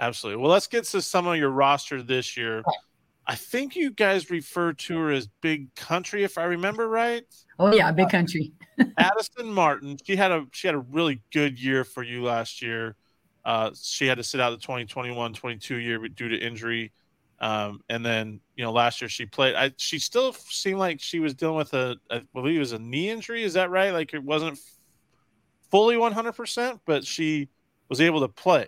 Absolutely. 0.00 0.42
Well, 0.42 0.50
let's 0.50 0.66
get 0.66 0.84
to 0.84 1.00
some 1.00 1.26
of 1.26 1.36
your 1.36 1.50
roster 1.50 2.02
this 2.02 2.36
year. 2.36 2.62
I 3.26 3.36
think 3.36 3.74
you 3.74 3.90
guys 3.90 4.30
refer 4.30 4.74
to 4.74 4.98
her 4.98 5.10
as 5.10 5.28
Big 5.40 5.74
Country, 5.74 6.24
if 6.24 6.36
I 6.36 6.44
remember 6.44 6.88
right. 6.88 7.24
Oh 7.58 7.72
yeah, 7.72 7.90
Big 7.90 8.10
Country. 8.10 8.52
Addison 8.98 9.50
Martin, 9.52 9.96
she 10.04 10.16
had 10.16 10.30
a 10.30 10.46
she 10.52 10.68
had 10.68 10.74
a 10.74 10.80
really 10.80 11.22
good 11.32 11.58
year 11.58 11.84
for 11.84 12.02
you 12.02 12.22
last 12.22 12.60
year. 12.60 12.96
Uh, 13.44 13.70
she 13.80 14.06
had 14.06 14.18
to 14.18 14.24
sit 14.24 14.40
out 14.40 14.58
the 14.58 14.66
2021-22 14.66 15.82
year 15.82 16.08
due 16.08 16.28
to 16.28 16.38
injury. 16.38 16.92
Um, 17.40 17.80
and 17.90 18.04
then 18.04 18.40
you 18.56 18.64
know 18.64 18.72
last 18.72 19.00
year 19.00 19.08
she 19.08 19.26
played. 19.26 19.54
I 19.54 19.72
she 19.76 19.98
still 19.98 20.32
seemed 20.32 20.78
like 20.78 21.00
she 21.00 21.20
was 21.20 21.34
dealing 21.34 21.56
with 21.56 21.74
a 21.74 21.96
I 22.10 22.22
believe 22.32 22.56
it 22.56 22.60
was 22.60 22.72
a 22.72 22.78
knee 22.78 23.10
injury. 23.10 23.42
Is 23.42 23.54
that 23.54 23.70
right? 23.70 23.92
Like 23.92 24.14
it 24.14 24.22
wasn't 24.22 24.58
fully 25.70 25.96
one 25.96 26.12
hundred 26.12 26.32
percent, 26.32 26.80
but 26.86 27.04
she 27.04 27.48
was 27.88 28.00
able 28.00 28.20
to 28.20 28.28
play. 28.28 28.66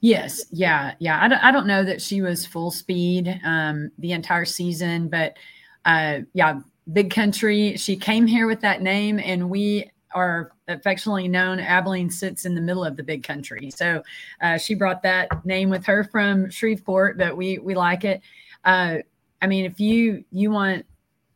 Yes, 0.00 0.44
yeah, 0.50 0.94
yeah. 0.98 1.22
I 1.22 1.28
don't, 1.28 1.44
I 1.44 1.50
don't 1.50 1.66
know 1.66 1.82
that 1.82 2.02
she 2.02 2.20
was 2.20 2.46
full 2.46 2.70
speed 2.70 3.40
um, 3.44 3.90
the 3.98 4.12
entire 4.12 4.44
season, 4.44 5.08
but 5.08 5.36
uh, 5.84 6.20
yeah, 6.34 6.60
big 6.92 7.10
country. 7.10 7.76
She 7.76 7.96
came 7.96 8.26
here 8.26 8.46
with 8.46 8.60
that 8.60 8.82
name, 8.82 9.18
and 9.18 9.48
we 9.48 9.90
are 10.14 10.52
affectionately 10.68 11.28
known, 11.28 11.60
Abilene 11.60 12.10
sits 12.10 12.44
in 12.44 12.54
the 12.54 12.60
middle 12.60 12.84
of 12.84 12.96
the 12.96 13.02
big 13.02 13.22
country. 13.22 13.70
So 13.70 14.02
uh, 14.40 14.58
she 14.58 14.74
brought 14.74 15.02
that 15.02 15.44
name 15.44 15.70
with 15.70 15.84
her 15.86 16.04
from 16.04 16.50
Shreveport, 16.50 17.18
but 17.18 17.36
we 17.36 17.58
we 17.58 17.74
like 17.74 18.04
it. 18.04 18.20
Uh, 18.64 18.98
I 19.42 19.46
mean, 19.46 19.64
if 19.64 19.80
you 19.80 20.24
you 20.30 20.50
want 20.50 20.86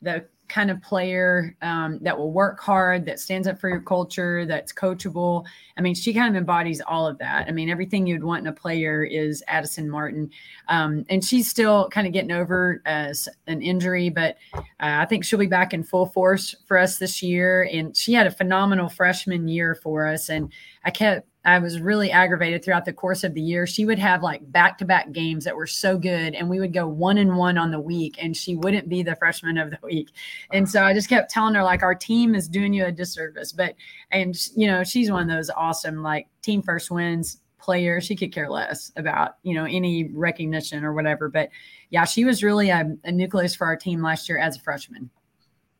the 0.03 0.25
kind 0.51 0.71
of 0.71 0.83
player 0.83 1.57
um, 1.63 1.99
that 2.03 2.19
will 2.19 2.33
work 2.33 2.61
hard, 2.61 3.07
that 3.07 3.21
stands 3.21 3.47
up 3.47 3.59
for 3.59 3.69
your 3.69 3.81
culture, 3.81 4.45
that's 4.45 4.73
coachable. 4.73 5.47
I 5.79 5.81
mean, 5.81 5.95
she 5.95 6.13
kind 6.13 6.35
of 6.35 6.39
embodies 6.39 6.83
all 6.87 7.07
of 7.07 7.17
that. 7.19 7.47
I 7.47 7.53
mean, 7.53 7.71
everything 7.71 8.07
you'd 8.07 8.25
want 8.25 8.41
in 8.41 8.49
a 8.49 8.53
player 8.53 9.05
is 9.05 9.43
Addison 9.47 9.89
Martin. 9.89 10.29
Um, 10.69 11.07
and 11.09 11.25
she's 11.25 11.49
still 11.49 11.89
kind 11.91 12.07
of 12.07 12.13
getting 12.13 12.33
over 12.33 12.83
uh, 12.85 13.15
an 13.47 13.63
injury, 13.63 14.11
but 14.11 14.37
uh, 14.55 14.59
I 14.81 15.07
think 15.07 15.25
she'll 15.25 15.39
be 15.39 15.47
back 15.47 15.73
in 15.73 15.85
full 15.85 16.07
force 16.07 16.55
for 16.67 16.77
us 16.77 16.99
this 16.99 17.23
year. 17.23 17.69
And 17.73 17.97
she 17.97 18.13
had 18.13 18.27
a 18.27 18.33
phenomenal 18.33 18.89
freshman 18.89 19.47
year 19.47 19.77
for 19.77 20.07
us. 20.07 20.29
And 20.29 20.53
I 20.85 20.91
kept 20.91 21.29
I 21.45 21.59
was 21.59 21.81
really 21.81 22.11
aggravated 22.11 22.63
throughout 22.63 22.85
the 22.85 22.93
course 22.93 23.25
of 23.25 23.33
the 23.33 23.41
year. 23.41 23.67
She 23.67 23.87
would 23.87 23.99
have 23.99 24.23
like 24.23 24.53
back 24.53 24.77
to 24.79 24.85
back 24.85 25.11
games 25.13 25.45
that 25.45 25.57
were 25.57 25.67
so 25.67 25.97
good, 25.97 26.35
and 26.35 26.51
we 26.51 26.61
would 26.61 26.75
go 26.75 26.87
one 26.87 27.17
and 27.17 27.37
one 27.37 27.57
on 27.57 27.71
the 27.71 27.81
week, 27.81 28.17
and 28.21 28.37
she 28.37 28.57
wouldn't 28.57 28.89
be 28.89 29.03
the 29.03 29.17
freshman 29.17 29.57
of 29.57 29.71
the 29.71 29.79
week. 29.83 30.11
And 30.53 30.69
so 30.69 30.83
I 30.83 30.93
just 30.93 31.09
kept 31.09 31.31
telling 31.31 31.55
her, 31.55 31.63
like, 31.63 31.83
our 31.83 31.95
team 31.95 32.35
is 32.35 32.47
doing 32.47 32.75
you 32.75 32.85
a 32.85 32.93
disservice. 32.93 33.53
But, 33.53 33.75
and, 34.11 34.37
you 34.55 34.67
know, 34.67 34.85
she's 34.85 35.11
one 35.11 35.31
of 35.31 35.35
those 35.35 35.51
awesome, 35.51 36.03
like, 36.03 36.29
team 36.43 36.63
first 36.63 36.91
wins 36.91 37.41
player. 37.59 38.01
She 38.01 38.17
could 38.17 38.33
care 38.33 38.51
less 38.51 38.91
about, 38.97 39.37
you 39.43 39.55
know, 39.55 39.65
any 39.65 40.11
recognition 40.13 40.85
or 40.85 40.93
whatever. 40.93 41.29
But 41.29 41.51
yeah, 41.91 42.05
she 42.05 42.25
was 42.25 42.43
really 42.43 42.71
a, 42.71 42.97
a 43.05 43.13
nucleus 43.13 43.55
for 43.55 43.67
our 43.67 43.77
team 43.77 44.03
last 44.03 44.29
year 44.29 44.39
as 44.39 44.57
a 44.57 44.61
freshman. 44.61 45.11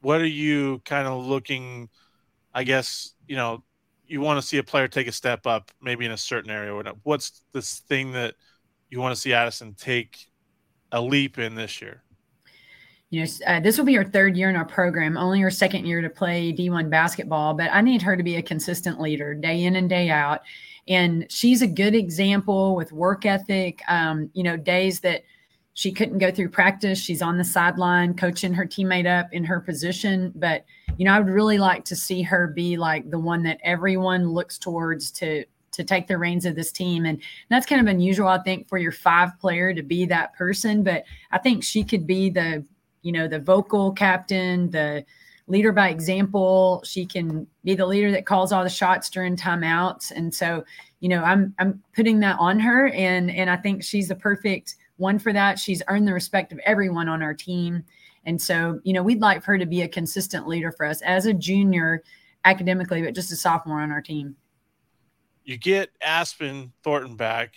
What 0.03 0.21
are 0.21 0.27
you 0.27 0.81
kind 0.85 1.07
of 1.07 1.27
looking, 1.27 1.89
I 2.55 2.65
guess, 2.65 3.15
you 3.27 3.37
know, 3.37 3.63
you 4.11 4.21
want 4.21 4.41
to 4.41 4.47
see 4.47 4.59
a 4.59 4.63
player 4.63 4.89
take 4.89 5.07
a 5.07 5.13
step 5.13 5.47
up, 5.47 5.71
maybe 5.81 6.05
in 6.05 6.11
a 6.11 6.17
certain 6.17 6.51
area. 6.51 6.93
What's 7.05 7.43
this 7.53 7.79
thing 7.79 8.13
that 8.13 8.35
you 8.91 8.99
want 8.99 9.15
to 9.15 9.21
see 9.21 9.33
Addison 9.33 9.75
take 9.75 10.27
a 10.91 11.01
leap 11.01 11.39
in 11.39 11.55
this 11.55 11.81
year? 11.81 12.03
You 13.11 13.25
know, 13.25 13.31
uh, 13.47 13.61
this 13.61 13.79
will 13.79 13.85
be 13.85 13.95
her 13.95 14.05
third 14.05 14.37
year 14.37 14.51
in 14.51 14.57
our 14.57 14.65
program, 14.65 15.17
only 15.17 15.41
her 15.41 15.51
second 15.51 15.87
year 15.87 16.01
to 16.01 16.11
play 16.11 16.53
D1 16.53 16.91
basketball, 16.91 17.55
but 17.55 17.71
I 17.73 17.81
need 17.81 18.03
her 18.03 18.17
to 18.17 18.23
be 18.23 18.37
a 18.37 18.43
consistent 18.43 19.01
leader 19.01 19.33
day 19.33 19.63
in 19.63 19.77
and 19.77 19.89
day 19.89 20.11
out. 20.11 20.41
And 20.89 21.27
she's 21.29 21.63
a 21.63 21.67
good 21.69 21.95
example 21.95 22.75
with 22.75 22.91
work 22.91 23.27
ethic. 23.27 23.81
Um, 23.87 24.29
you 24.33 24.43
know, 24.43 24.57
days 24.57 25.01
that 25.01 25.23
she 25.81 25.93
couldn't 25.93 26.19
go 26.19 26.31
through 26.31 26.51
practice, 26.51 26.99
she's 26.99 27.23
on 27.23 27.39
the 27.39 27.45
sideline 27.45 28.15
coaching 28.15 28.53
her 28.53 28.67
teammate 28.67 29.07
up 29.07 29.29
in 29.33 29.45
her 29.45 29.61
position, 29.61 30.33
but– 30.35 30.65
you 31.01 31.07
know, 31.07 31.15
I 31.15 31.19
would 31.19 31.33
really 31.33 31.57
like 31.57 31.87
to 31.87 31.97
see 31.97 32.21
her 32.23 32.47
be 32.49 32.77
like 32.77 33.11
the 33.11 33.19
one 33.19 33.43
that 33.45 33.59
everyone 33.65 34.29
looks 34.29 34.59
towards 34.59 35.11
to 35.13 35.47
to 35.73 35.83
take 35.83 36.09
the 36.09 36.19
reins 36.19 36.45
of 36.45 36.57
this 36.57 36.73
team. 36.73 37.07
And 37.07 37.23
that's 37.49 37.65
kind 37.65 37.81
of 37.81 37.87
unusual, 37.87 38.29
I 38.29 38.43
think, 38.43 38.69
for 38.69 38.77
your 38.77 38.93
five 38.93 39.31
player 39.41 39.73
to 39.73 39.83
be 39.83 40.05
that 40.05 40.35
person. 40.35 40.83
But 40.83 41.05
I 41.31 41.39
think 41.39 41.65
she 41.65 41.85
could 41.85 42.07
be 42.07 42.29
the, 42.29 42.67
you 43.01 43.13
know, 43.13 43.29
the 43.29 43.39
vocal 43.39 43.93
captain, 43.93 44.69
the 44.69 45.07
leader 45.47 45.73
by 45.73 45.89
example. 45.89 46.83
She 46.85 47.07
can 47.07 47.47
be 47.65 47.75
the 47.75 47.87
leader 47.87 48.11
that 48.11 48.27
calls 48.27 48.53
all 48.53 48.63
the 48.63 48.69
shots 48.69 49.09
during 49.09 49.37
timeouts. 49.37 50.11
And 50.11 50.35
so, 50.35 50.65
you 50.99 51.09
know, 51.09 51.23
I'm 51.23 51.55
I'm 51.59 51.83
putting 51.97 52.21
that 52.21 52.37
on 52.39 52.61
her 52.61 52.89
and 52.89 53.31
and 53.31 53.49
I 53.49 53.57
think 53.57 53.83
she's 53.85 54.09
the 54.09 54.17
perfect 54.17 54.75
one 55.01 55.19
for 55.19 55.33
that. 55.33 55.59
She's 55.59 55.83
earned 55.89 56.07
the 56.07 56.13
respect 56.13 56.53
of 56.53 56.61
everyone 56.61 57.09
on 57.09 57.23
our 57.23 57.35
team. 57.35 57.83
And 58.25 58.41
so, 58.41 58.81
you 58.85 58.93
know, 58.93 59.03
we'd 59.03 59.21
like 59.21 59.43
for 59.43 59.53
her 59.53 59.59
to 59.59 59.67
be 59.67 59.83
a 59.83 59.89
consistent 59.89 60.47
leader 60.47 60.71
for 60.71 60.87
us 60.87 61.01
as 61.03 61.27
a 61.27 61.33
junior 61.33 62.05
academically, 62.45 63.03
but 63.03 63.15
just 63.15 63.33
a 63.33 63.37
sophomore 63.37 63.81
on 63.81 63.91
our 63.91 64.03
team. 64.03 64.37
You 65.45 65.57
get 65.57 65.91
Aspen 66.03 66.73
Thornton 66.83 67.17
back, 67.17 67.55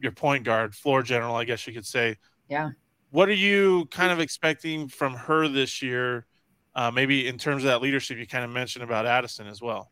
your 0.00 0.12
point 0.12 0.44
guard, 0.44 0.74
floor 0.74 1.02
general, 1.02 1.34
I 1.34 1.44
guess 1.44 1.66
you 1.66 1.72
could 1.72 1.86
say. 1.86 2.16
Yeah. 2.48 2.70
What 3.10 3.28
are 3.28 3.34
you 3.34 3.86
kind 3.86 4.12
of 4.12 4.20
expecting 4.20 4.88
from 4.88 5.14
her 5.14 5.48
this 5.48 5.82
year? 5.82 6.26
Uh, 6.74 6.90
maybe 6.90 7.26
in 7.26 7.38
terms 7.38 7.64
of 7.64 7.68
that 7.68 7.82
leadership 7.82 8.18
you 8.18 8.26
kind 8.26 8.44
of 8.44 8.50
mentioned 8.50 8.84
about 8.84 9.06
Addison 9.06 9.46
as 9.46 9.60
well. 9.60 9.90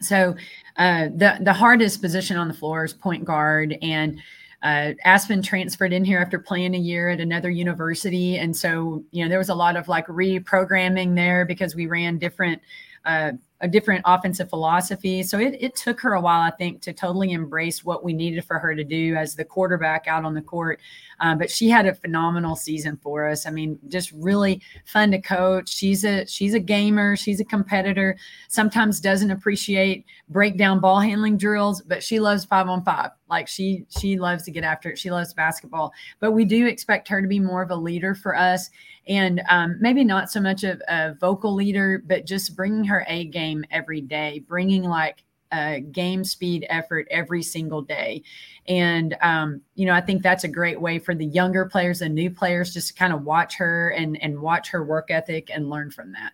So 0.00 0.34
uh, 0.76 1.08
the 1.14 1.38
the 1.42 1.52
hardest 1.52 2.00
position 2.00 2.36
on 2.36 2.48
the 2.48 2.54
floor 2.54 2.84
is 2.84 2.92
point 2.92 3.24
guard, 3.24 3.76
and 3.82 4.20
uh, 4.62 4.92
Aspen 5.04 5.42
transferred 5.42 5.92
in 5.92 6.04
here 6.04 6.18
after 6.18 6.38
playing 6.38 6.74
a 6.74 6.78
year 6.78 7.08
at 7.08 7.20
another 7.20 7.50
university. 7.50 8.38
And 8.38 8.54
so, 8.54 9.02
you 9.10 9.24
know, 9.24 9.28
there 9.28 9.38
was 9.38 9.48
a 9.48 9.54
lot 9.54 9.76
of 9.76 9.88
like 9.88 10.06
reprogramming 10.06 11.14
there 11.14 11.44
because 11.46 11.74
we 11.74 11.86
ran 11.86 12.18
different 12.18 12.60
uh, 13.04 13.32
a 13.62 13.68
different 13.68 14.02
offensive 14.06 14.48
philosophy. 14.48 15.22
So 15.22 15.38
it, 15.38 15.56
it 15.60 15.76
took 15.76 16.00
her 16.00 16.14
a 16.14 16.20
while, 16.20 16.40
I 16.40 16.50
think, 16.50 16.80
to 16.82 16.92
totally 16.92 17.32
embrace 17.32 17.84
what 17.84 18.02
we 18.02 18.12
needed 18.12 18.44
for 18.44 18.58
her 18.58 18.74
to 18.74 18.84
do 18.84 19.14
as 19.16 19.34
the 19.34 19.44
quarterback 19.44 20.06
out 20.06 20.24
on 20.24 20.34
the 20.34 20.40
court. 20.40 20.80
Um, 21.20 21.36
but 21.36 21.50
she 21.50 21.68
had 21.68 21.84
a 21.84 21.94
phenomenal 21.94 22.56
season 22.56 22.98
for 23.02 23.28
us. 23.28 23.46
I 23.46 23.50
mean, 23.50 23.78
just 23.88 24.12
really 24.12 24.62
fun 24.86 25.10
to 25.10 25.20
coach. 25.20 25.68
She's 25.68 26.04
a 26.04 26.26
she's 26.26 26.54
a 26.54 26.60
gamer. 26.60 27.16
She's 27.16 27.40
a 27.40 27.44
competitor. 27.44 28.16
Sometimes 28.48 29.00
doesn't 29.00 29.30
appreciate 29.30 30.06
breakdown 30.30 30.80
ball 30.80 31.00
handling 31.00 31.36
drills, 31.36 31.82
but 31.82 32.02
she 32.02 32.18
loves 32.18 32.46
five 32.46 32.68
on 32.68 32.82
five. 32.82 33.10
Like 33.28 33.46
she 33.46 33.84
she 33.90 34.18
loves 34.18 34.44
to 34.44 34.50
get 34.50 34.64
after 34.64 34.90
it. 34.90 34.98
She 34.98 35.10
loves 35.10 35.34
basketball. 35.34 35.92
But 36.18 36.32
we 36.32 36.46
do 36.46 36.66
expect 36.66 37.08
her 37.08 37.20
to 37.20 37.28
be 37.28 37.38
more 37.38 37.62
of 37.62 37.70
a 37.70 37.76
leader 37.76 38.14
for 38.14 38.34
us 38.34 38.70
and 39.10 39.42
um, 39.48 39.76
maybe 39.80 40.04
not 40.04 40.30
so 40.30 40.40
much 40.40 40.62
of 40.62 40.80
a 40.88 41.14
vocal 41.14 41.52
leader, 41.52 42.00
but 42.06 42.26
just 42.26 42.54
bringing 42.54 42.84
her 42.84 43.04
A 43.08 43.24
game 43.24 43.49
every 43.70 44.00
day, 44.00 44.42
bringing 44.46 44.82
like 44.82 45.24
a 45.52 45.80
game 45.80 46.24
speed 46.24 46.66
effort 46.68 47.06
every 47.10 47.42
single 47.42 47.82
day. 47.82 48.22
And, 48.68 49.16
um, 49.20 49.60
you 49.74 49.86
know, 49.86 49.94
I 49.94 50.00
think 50.00 50.22
that's 50.22 50.44
a 50.44 50.48
great 50.48 50.80
way 50.80 50.98
for 50.98 51.14
the 51.14 51.24
younger 51.24 51.66
players 51.66 52.02
and 52.02 52.14
new 52.14 52.30
players 52.30 52.72
just 52.72 52.88
to 52.88 52.94
kind 52.94 53.12
of 53.12 53.24
watch 53.24 53.56
her 53.56 53.90
and, 53.90 54.20
and 54.22 54.40
watch 54.40 54.68
her 54.70 54.84
work 54.84 55.10
ethic 55.10 55.50
and 55.52 55.68
learn 55.68 55.90
from 55.90 56.12
that. 56.12 56.32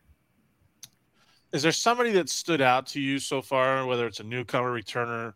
Is 1.53 1.63
there 1.63 1.73
somebody 1.73 2.11
that 2.13 2.29
stood 2.29 2.61
out 2.61 2.87
to 2.89 3.01
you 3.01 3.19
so 3.19 3.41
far, 3.41 3.87
whether 3.87 4.07
it's 4.07 4.21
a 4.21 4.25
newcomer 4.25 4.71
returner 4.71 5.35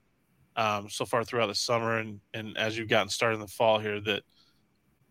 um, 0.57 0.91
so 0.91 1.07
far 1.07 1.25
throughout 1.25 1.47
the 1.47 1.55
summer 1.55 1.99
and, 1.99 2.21
and 2.35 2.59
as 2.59 2.77
you've 2.77 2.89
gotten 2.89 3.09
started 3.09 3.37
in 3.37 3.41
the 3.41 3.49
fall 3.49 3.79
here 3.79 4.01
that– 4.01 4.23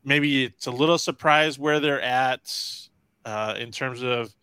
maybe 0.03 0.45
it's 0.45 0.67
a 0.67 0.71
little 0.71 0.97
surprised 0.97 1.59
where 1.59 1.79
they're 1.79 2.01
at 2.01 2.53
uh, 3.25 3.55
in 3.57 3.71
terms 3.71 4.01
of 4.01 4.33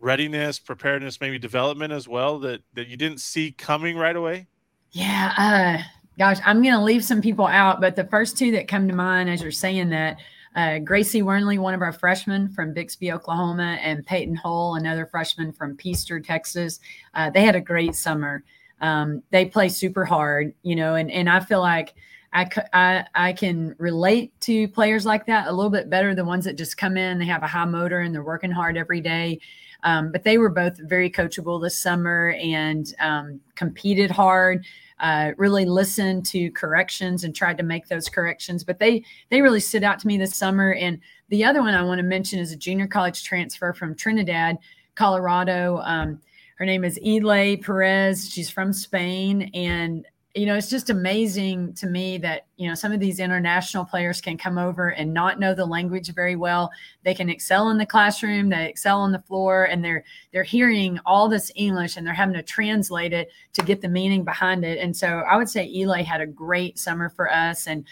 readiness, 0.00 0.58
preparedness, 0.58 1.20
maybe 1.20 1.38
development 1.38 1.92
as 1.92 2.08
well 2.08 2.38
that 2.40 2.62
that 2.74 2.88
you 2.88 2.96
didn't 2.96 3.20
see 3.20 3.52
coming 3.52 3.96
right 3.96 4.16
away? 4.16 4.46
Yeah, 4.92 5.32
uh, 5.36 5.82
gosh, 6.18 6.38
I'm 6.44 6.62
going 6.62 6.74
to 6.74 6.82
leave 6.82 7.04
some 7.04 7.22
people 7.22 7.46
out, 7.46 7.80
but 7.80 7.94
the 7.94 8.04
first 8.04 8.36
two 8.36 8.50
that 8.52 8.66
come 8.66 8.88
to 8.88 8.94
mind 8.94 9.30
as 9.30 9.40
you're 9.40 9.52
saying 9.52 9.90
that, 9.90 10.18
uh, 10.56 10.80
Gracie 10.80 11.22
Wernley, 11.22 11.58
one 11.58 11.74
of 11.74 11.82
our 11.82 11.92
freshmen 11.92 12.48
from 12.48 12.74
Bixby, 12.74 13.12
Oklahoma, 13.12 13.78
and 13.80 14.04
Peyton 14.04 14.34
Hull, 14.34 14.74
another 14.74 15.06
freshman 15.06 15.52
from 15.52 15.76
Peaster, 15.76 16.18
Texas. 16.18 16.80
Uh, 17.14 17.30
they 17.30 17.44
had 17.44 17.54
a 17.54 17.60
great 17.60 17.94
summer. 17.94 18.42
Um, 18.80 19.22
they 19.30 19.44
play 19.44 19.68
super 19.68 20.04
hard, 20.04 20.52
you 20.62 20.74
know, 20.74 20.96
and, 20.96 21.10
and 21.10 21.30
I 21.30 21.38
feel 21.38 21.60
like 21.60 21.94
I, 22.32 22.48
I, 22.72 23.04
I 23.14 23.32
can 23.32 23.76
relate 23.78 24.38
to 24.42 24.66
players 24.68 25.06
like 25.06 25.26
that 25.26 25.46
a 25.46 25.52
little 25.52 25.70
bit 25.70 25.88
better. 25.90 26.14
The 26.14 26.24
ones 26.24 26.44
that 26.46 26.58
just 26.58 26.76
come 26.76 26.96
in, 26.96 27.18
they 27.18 27.26
have 27.26 27.42
a 27.42 27.48
high 27.48 27.64
motor 27.64 28.00
and 28.00 28.14
they're 28.14 28.24
working 28.24 28.50
hard 28.50 28.76
every 28.76 29.00
day. 29.00 29.40
Um, 29.82 30.12
but 30.12 30.24
they 30.24 30.38
were 30.38 30.50
both 30.50 30.78
very 30.78 31.10
coachable 31.10 31.60
this 31.60 31.78
summer 31.78 32.34
and 32.40 32.94
um, 33.00 33.40
competed 33.54 34.10
hard 34.10 34.64
uh, 35.00 35.32
really 35.38 35.64
listened 35.64 36.26
to 36.26 36.50
corrections 36.52 37.24
and 37.24 37.34
tried 37.34 37.56
to 37.58 37.64
make 37.64 37.88
those 37.88 38.08
corrections. 38.08 38.62
But 38.62 38.78
they 38.78 39.02
they 39.30 39.42
really 39.42 39.60
stood 39.60 39.82
out 39.82 39.98
to 40.00 40.06
me 40.06 40.18
this 40.18 40.36
summer. 40.36 40.74
And 40.74 41.00
the 41.28 41.44
other 41.44 41.60
one 41.60 41.74
I 41.74 41.82
want 41.82 41.98
to 41.98 42.04
mention 42.04 42.38
is 42.38 42.52
a 42.52 42.56
junior 42.56 42.86
college 42.86 43.24
transfer 43.24 43.72
from 43.72 43.94
Trinidad, 43.94 44.58
Colorado. 44.94 45.80
Um, 45.84 46.20
her 46.56 46.66
name 46.66 46.84
is 46.84 46.98
Elay 46.98 47.64
Perez. 47.64 48.30
She's 48.30 48.50
from 48.50 48.72
Spain, 48.72 49.50
and 49.54 50.06
you 50.34 50.46
know, 50.46 50.54
it's 50.54 50.70
just 50.70 50.90
amazing 50.90 51.74
to 51.74 51.88
me 51.88 52.16
that, 52.18 52.46
you 52.56 52.68
know, 52.68 52.74
some 52.74 52.92
of 52.92 53.00
these 53.00 53.18
international 53.18 53.84
players 53.84 54.20
can 54.20 54.38
come 54.38 54.58
over 54.58 54.90
and 54.90 55.12
not 55.12 55.40
know 55.40 55.54
the 55.54 55.66
language 55.66 56.14
very 56.14 56.36
well. 56.36 56.70
They 57.02 57.14
can 57.14 57.28
excel 57.28 57.70
in 57.70 57.78
the 57.78 57.86
classroom, 57.86 58.48
they 58.48 58.68
excel 58.68 59.00
on 59.00 59.10
the 59.10 59.22
floor, 59.22 59.64
and 59.64 59.84
they're 59.84 60.04
they're 60.32 60.44
hearing 60.44 61.00
all 61.04 61.28
this 61.28 61.50
English 61.56 61.96
and 61.96 62.06
they're 62.06 62.14
having 62.14 62.36
to 62.36 62.44
translate 62.44 63.12
it 63.12 63.30
to 63.54 63.62
get 63.62 63.80
the 63.80 63.88
meaning 63.88 64.24
behind 64.24 64.64
it. 64.64 64.78
And 64.78 64.96
so 64.96 65.20
I 65.28 65.36
would 65.36 65.48
say 65.48 65.68
Elay 65.68 66.04
had 66.04 66.20
a 66.20 66.26
great 66.26 66.78
summer 66.78 67.08
for 67.08 67.32
us. 67.32 67.66
And 67.66 67.84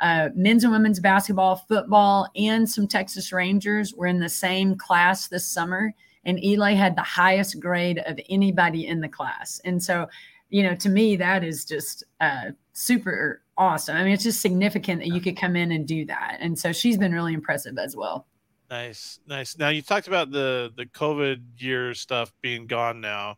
uh, 0.00 0.30
men's 0.34 0.64
and 0.64 0.72
women's 0.72 0.98
basketball, 0.98 1.54
football, 1.54 2.28
and 2.34 2.68
some 2.68 2.88
Texas 2.88 3.32
Rangers 3.32 3.94
were 3.94 4.08
in 4.08 4.18
the 4.18 4.28
same 4.28 4.74
class 4.74 5.28
this 5.28 5.46
summer. 5.46 5.94
And 6.24 6.38
Elay 6.38 6.74
had 6.74 6.96
the 6.96 7.02
highest 7.02 7.60
grade 7.60 8.02
of 8.06 8.18
anybody 8.28 8.86
in 8.86 9.00
the 9.00 9.08
class. 9.08 9.60
And 9.64 9.80
so 9.80 10.08
you 10.54 10.62
know, 10.62 10.76
to 10.76 10.88
me, 10.88 11.16
that 11.16 11.42
is 11.42 11.64
just 11.64 12.04
uh, 12.20 12.52
super 12.74 13.42
awesome. 13.58 13.96
I 13.96 14.04
mean, 14.04 14.12
it's 14.12 14.22
just 14.22 14.40
significant 14.40 15.00
that 15.00 15.08
you 15.08 15.20
could 15.20 15.36
come 15.36 15.56
in 15.56 15.72
and 15.72 15.84
do 15.84 16.06
that. 16.06 16.36
And 16.38 16.56
so 16.56 16.72
she's 16.72 16.96
been 16.96 17.10
really 17.10 17.34
impressive 17.34 17.76
as 17.76 17.96
well. 17.96 18.28
Nice, 18.70 19.18
nice. 19.26 19.58
Now 19.58 19.70
you 19.70 19.82
talked 19.82 20.06
about 20.06 20.30
the 20.30 20.72
the 20.76 20.86
COVID 20.86 21.42
year 21.58 21.92
stuff 21.92 22.32
being 22.40 22.68
gone 22.68 23.00
now. 23.00 23.34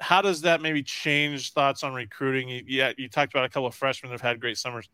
How 0.00 0.22
does 0.22 0.40
that 0.40 0.60
maybe 0.60 0.82
change 0.82 1.52
thoughts 1.52 1.84
on 1.84 1.94
recruiting? 1.94 2.48
You, 2.48 2.64
yeah, 2.66 2.92
you 2.98 3.08
talked 3.08 3.32
about 3.32 3.44
a 3.44 3.48
couple 3.48 3.68
of 3.68 3.76
freshmen 3.76 4.10
that 4.10 4.20
have 4.20 4.28
had 4.28 4.40
great 4.40 4.58
summers. 4.58 4.88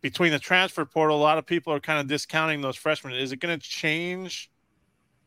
Between 0.00 0.30
the 0.30 0.38
transfer 0.38 0.84
portal, 0.84 1.16
a 1.16 1.18
lot 1.18 1.38
of 1.38 1.46
people 1.46 1.72
are 1.72 1.80
kind 1.80 1.98
of 1.98 2.06
discounting 2.06 2.60
those 2.60 2.76
freshmen. 2.76 3.14
Is 3.14 3.32
it 3.32 3.40
going 3.40 3.58
to 3.58 3.68
change 3.68 4.48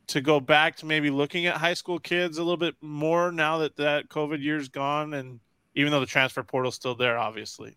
to 0.07 0.21
go 0.21 0.39
back 0.39 0.75
to 0.77 0.85
maybe 0.85 1.09
looking 1.09 1.45
at 1.45 1.57
high 1.57 1.73
school 1.73 1.99
kids 1.99 2.37
a 2.37 2.43
little 2.43 2.57
bit 2.57 2.75
more 2.81 3.31
now 3.31 3.59
that 3.59 3.75
that 3.77 4.09
COVID 4.09 4.41
year's 4.41 4.69
gone, 4.69 5.13
and 5.13 5.39
even 5.75 5.91
though 5.91 5.99
the 5.99 6.05
transfer 6.05 6.43
portal's 6.43 6.75
still 6.75 6.95
there, 6.95 7.17
obviously. 7.17 7.75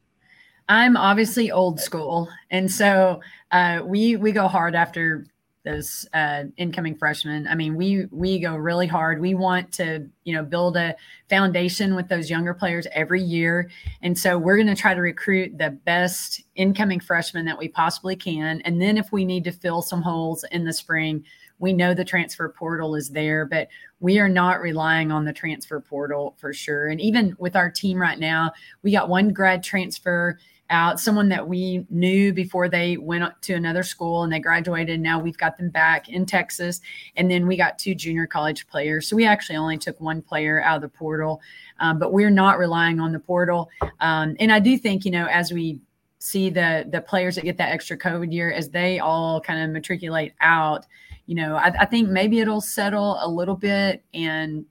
I'm 0.69 0.97
obviously 0.97 1.51
old 1.51 1.81
school, 1.81 2.29
and 2.51 2.71
so 2.71 3.21
uh, 3.51 3.81
we 3.85 4.17
we 4.17 4.33
go 4.33 4.49
hard 4.49 4.75
after 4.75 5.27
those 5.65 6.07
uh, 6.15 6.45
incoming 6.57 6.97
freshmen. 6.97 7.47
I 7.47 7.55
mean, 7.55 7.75
we 7.75 8.07
we 8.11 8.39
go 8.39 8.55
really 8.55 8.87
hard. 8.87 9.21
We 9.21 9.35
want 9.35 9.73
to 9.75 10.07
you 10.25 10.35
know 10.35 10.43
build 10.43 10.77
a 10.77 10.95
foundation 11.29 11.95
with 11.95 12.09
those 12.09 12.31
younger 12.31 12.55
players 12.55 12.87
every 12.93 13.23
year, 13.23 13.71
and 14.03 14.19
so 14.19 14.39
we're 14.39 14.57
going 14.57 14.69
to 14.69 14.75
try 14.75 14.95
to 14.95 15.01
recruit 15.01 15.57
the 15.57 15.71
best 15.71 16.43
incoming 16.55 17.01
freshmen 17.01 17.45
that 17.47 17.59
we 17.59 17.69
possibly 17.69 18.17
can. 18.17 18.61
And 18.63 18.81
then 18.81 18.97
if 18.97 19.11
we 19.11 19.25
need 19.25 19.45
to 19.45 19.53
fill 19.53 19.83
some 19.83 20.03
holes 20.03 20.45
in 20.53 20.65
the 20.65 20.73
spring, 20.73 21.25
we 21.59 21.73
know 21.73 21.95
the 21.95 22.05
transfer 22.05 22.49
portal 22.49 22.95
is 22.95 23.11
there, 23.11 23.45
but 23.45 23.69
we 24.01 24.19
are 24.19 24.29
not 24.29 24.61
relying 24.61 25.11
on 25.11 25.25
the 25.25 25.33
transfer 25.33 25.81
portal 25.81 26.37
for 26.39 26.53
sure. 26.53 26.89
And 26.89 27.01
even 27.01 27.35
with 27.39 27.57
our 27.57 27.71
team 27.71 27.99
right 28.01 28.19
now, 28.19 28.53
we 28.83 28.93
got 28.93 29.09
one 29.09 29.33
grad 29.33 29.63
transfer 29.63 30.39
out, 30.71 31.01
someone 31.01 31.29
that 31.31 31.49
we 31.49 31.87
knew 31.91 32.33
before 32.33 32.69
they 32.69 32.97
went 32.97 33.25
to 33.43 33.55
another 33.55 33.83
school 33.83 34.23
and 34.23 34.33
they 34.33 34.39
graduated. 34.39 35.01
Now 35.01 35.19
we've 35.19 35.39
got 35.39 35.57
them 35.57 35.71
back 35.71 36.09
in 36.09 36.27
Texas. 36.27 36.81
And 37.17 37.31
then 37.31 37.47
we 37.47 37.57
got 37.57 37.79
two 37.79 37.95
junior 37.95 38.27
college 38.27 38.67
players. 38.67 39.09
So 39.09 39.17
we 39.17 39.27
actually 39.27 39.57
only 39.57 39.79
took 39.79 40.01
one 40.01 40.23
player 40.23 40.63
out 40.63 40.77
of 40.77 40.83
the 40.83 40.89
portal, 40.89 41.41
um, 41.81 41.99
but 41.99 42.13
we're 42.13 42.31
not 42.31 42.59
relying 42.59 43.01
on 43.01 43.13
the 43.13 43.19
portal. 43.19 43.71
Um, 44.01 44.37
and 44.39 44.53
I 44.53 44.61
do 44.61 44.77
think, 44.77 45.05
you 45.05 45.11
know, 45.11 45.27
as 45.27 45.53
we 45.53 45.81
see 46.29 46.51
the 46.51 46.87
the 46.91 47.01
players 47.01 47.35
that 47.37 47.45
get 47.45 47.57
that 47.59 47.71
extra 47.71 47.97
COVID 47.97 48.33
year, 48.33 48.53
as 48.53 48.69
they 48.71 48.99
all 48.99 49.41
kind 49.41 49.63
of 49.63 49.71
matriculate 49.71 50.35
out, 50.41 50.87
you 51.27 51.35
know, 51.35 51.57
I, 51.57 51.73
I 51.81 51.85
think 51.85 52.09
maybe 52.09 52.41
it'll 52.41 52.61
settle 52.61 53.19
a 53.21 53.29
little 53.29 53.57
bit 53.57 54.05
and 54.15 54.65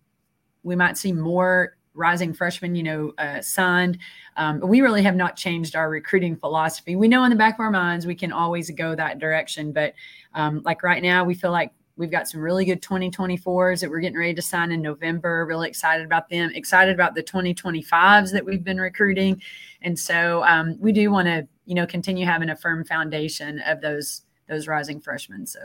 we 0.64 0.76
might 0.76 0.98
see 0.98 1.14
more 1.14 1.78
rising 1.94 2.34
freshmen, 2.34 2.76
you 2.76 2.84
know, 2.84 3.12
uh, 3.18 3.42
signed. 3.42 3.98
Um, 4.38 4.60
we 4.60 4.82
really 4.82 5.02
have 5.02 5.16
not 5.16 5.36
changed 5.36 5.76
our 5.76 5.90
recruiting 5.90 6.36
philosophy. 6.36 6.96
We 6.96 7.08
know 7.08 7.24
in 7.24 7.32
the 7.32 7.36
back 7.36 7.56
of 7.56 7.60
our 7.60 7.72
minds 7.72 8.06
we 8.06 8.16
can 8.16 8.32
always 8.32 8.70
go 8.72 8.96
that 8.96 9.20
direction, 9.20 9.72
but 9.72 9.94
um, 10.36 10.62
like 10.64 10.84
right 10.84 11.02
now, 11.02 11.24
we 11.24 11.34
feel 11.34 11.52
like 11.52 11.72
we've 11.98 12.12
got 12.12 12.28
some 12.28 12.40
really 12.40 12.64
good 12.64 12.82
2024s 12.82 13.82
that 13.82 13.90
we're 13.90 14.00
getting 14.00 14.18
ready 14.18 14.34
to 14.34 14.42
sign 14.42 14.72
in 14.72 14.82
November. 14.82 15.46
Really 15.46 15.68
excited 15.68 16.06
about 16.06 16.30
them. 16.30 16.52
Excited 16.54 16.94
about 16.94 17.16
the 17.16 17.24
2025s 17.24 18.32
that 18.32 18.46
we've 18.46 18.64
been 18.64 18.80
recruiting, 18.80 19.42
and 19.82 19.98
so 19.98 20.44
um, 20.44 20.78
we 20.80 20.92
do 20.92 21.12
want 21.12 21.28
to, 21.28 21.48
you 21.66 21.76
know, 21.76 21.86
continue 21.86 22.26
having 22.26 22.50
a 22.50 22.56
firm 22.56 22.86
foundation 22.86 23.60
of 23.62 23.82
those 23.82 24.22
those 24.48 24.68
rising 24.68 25.02
freshmen. 25.02 25.46
So. 25.46 25.60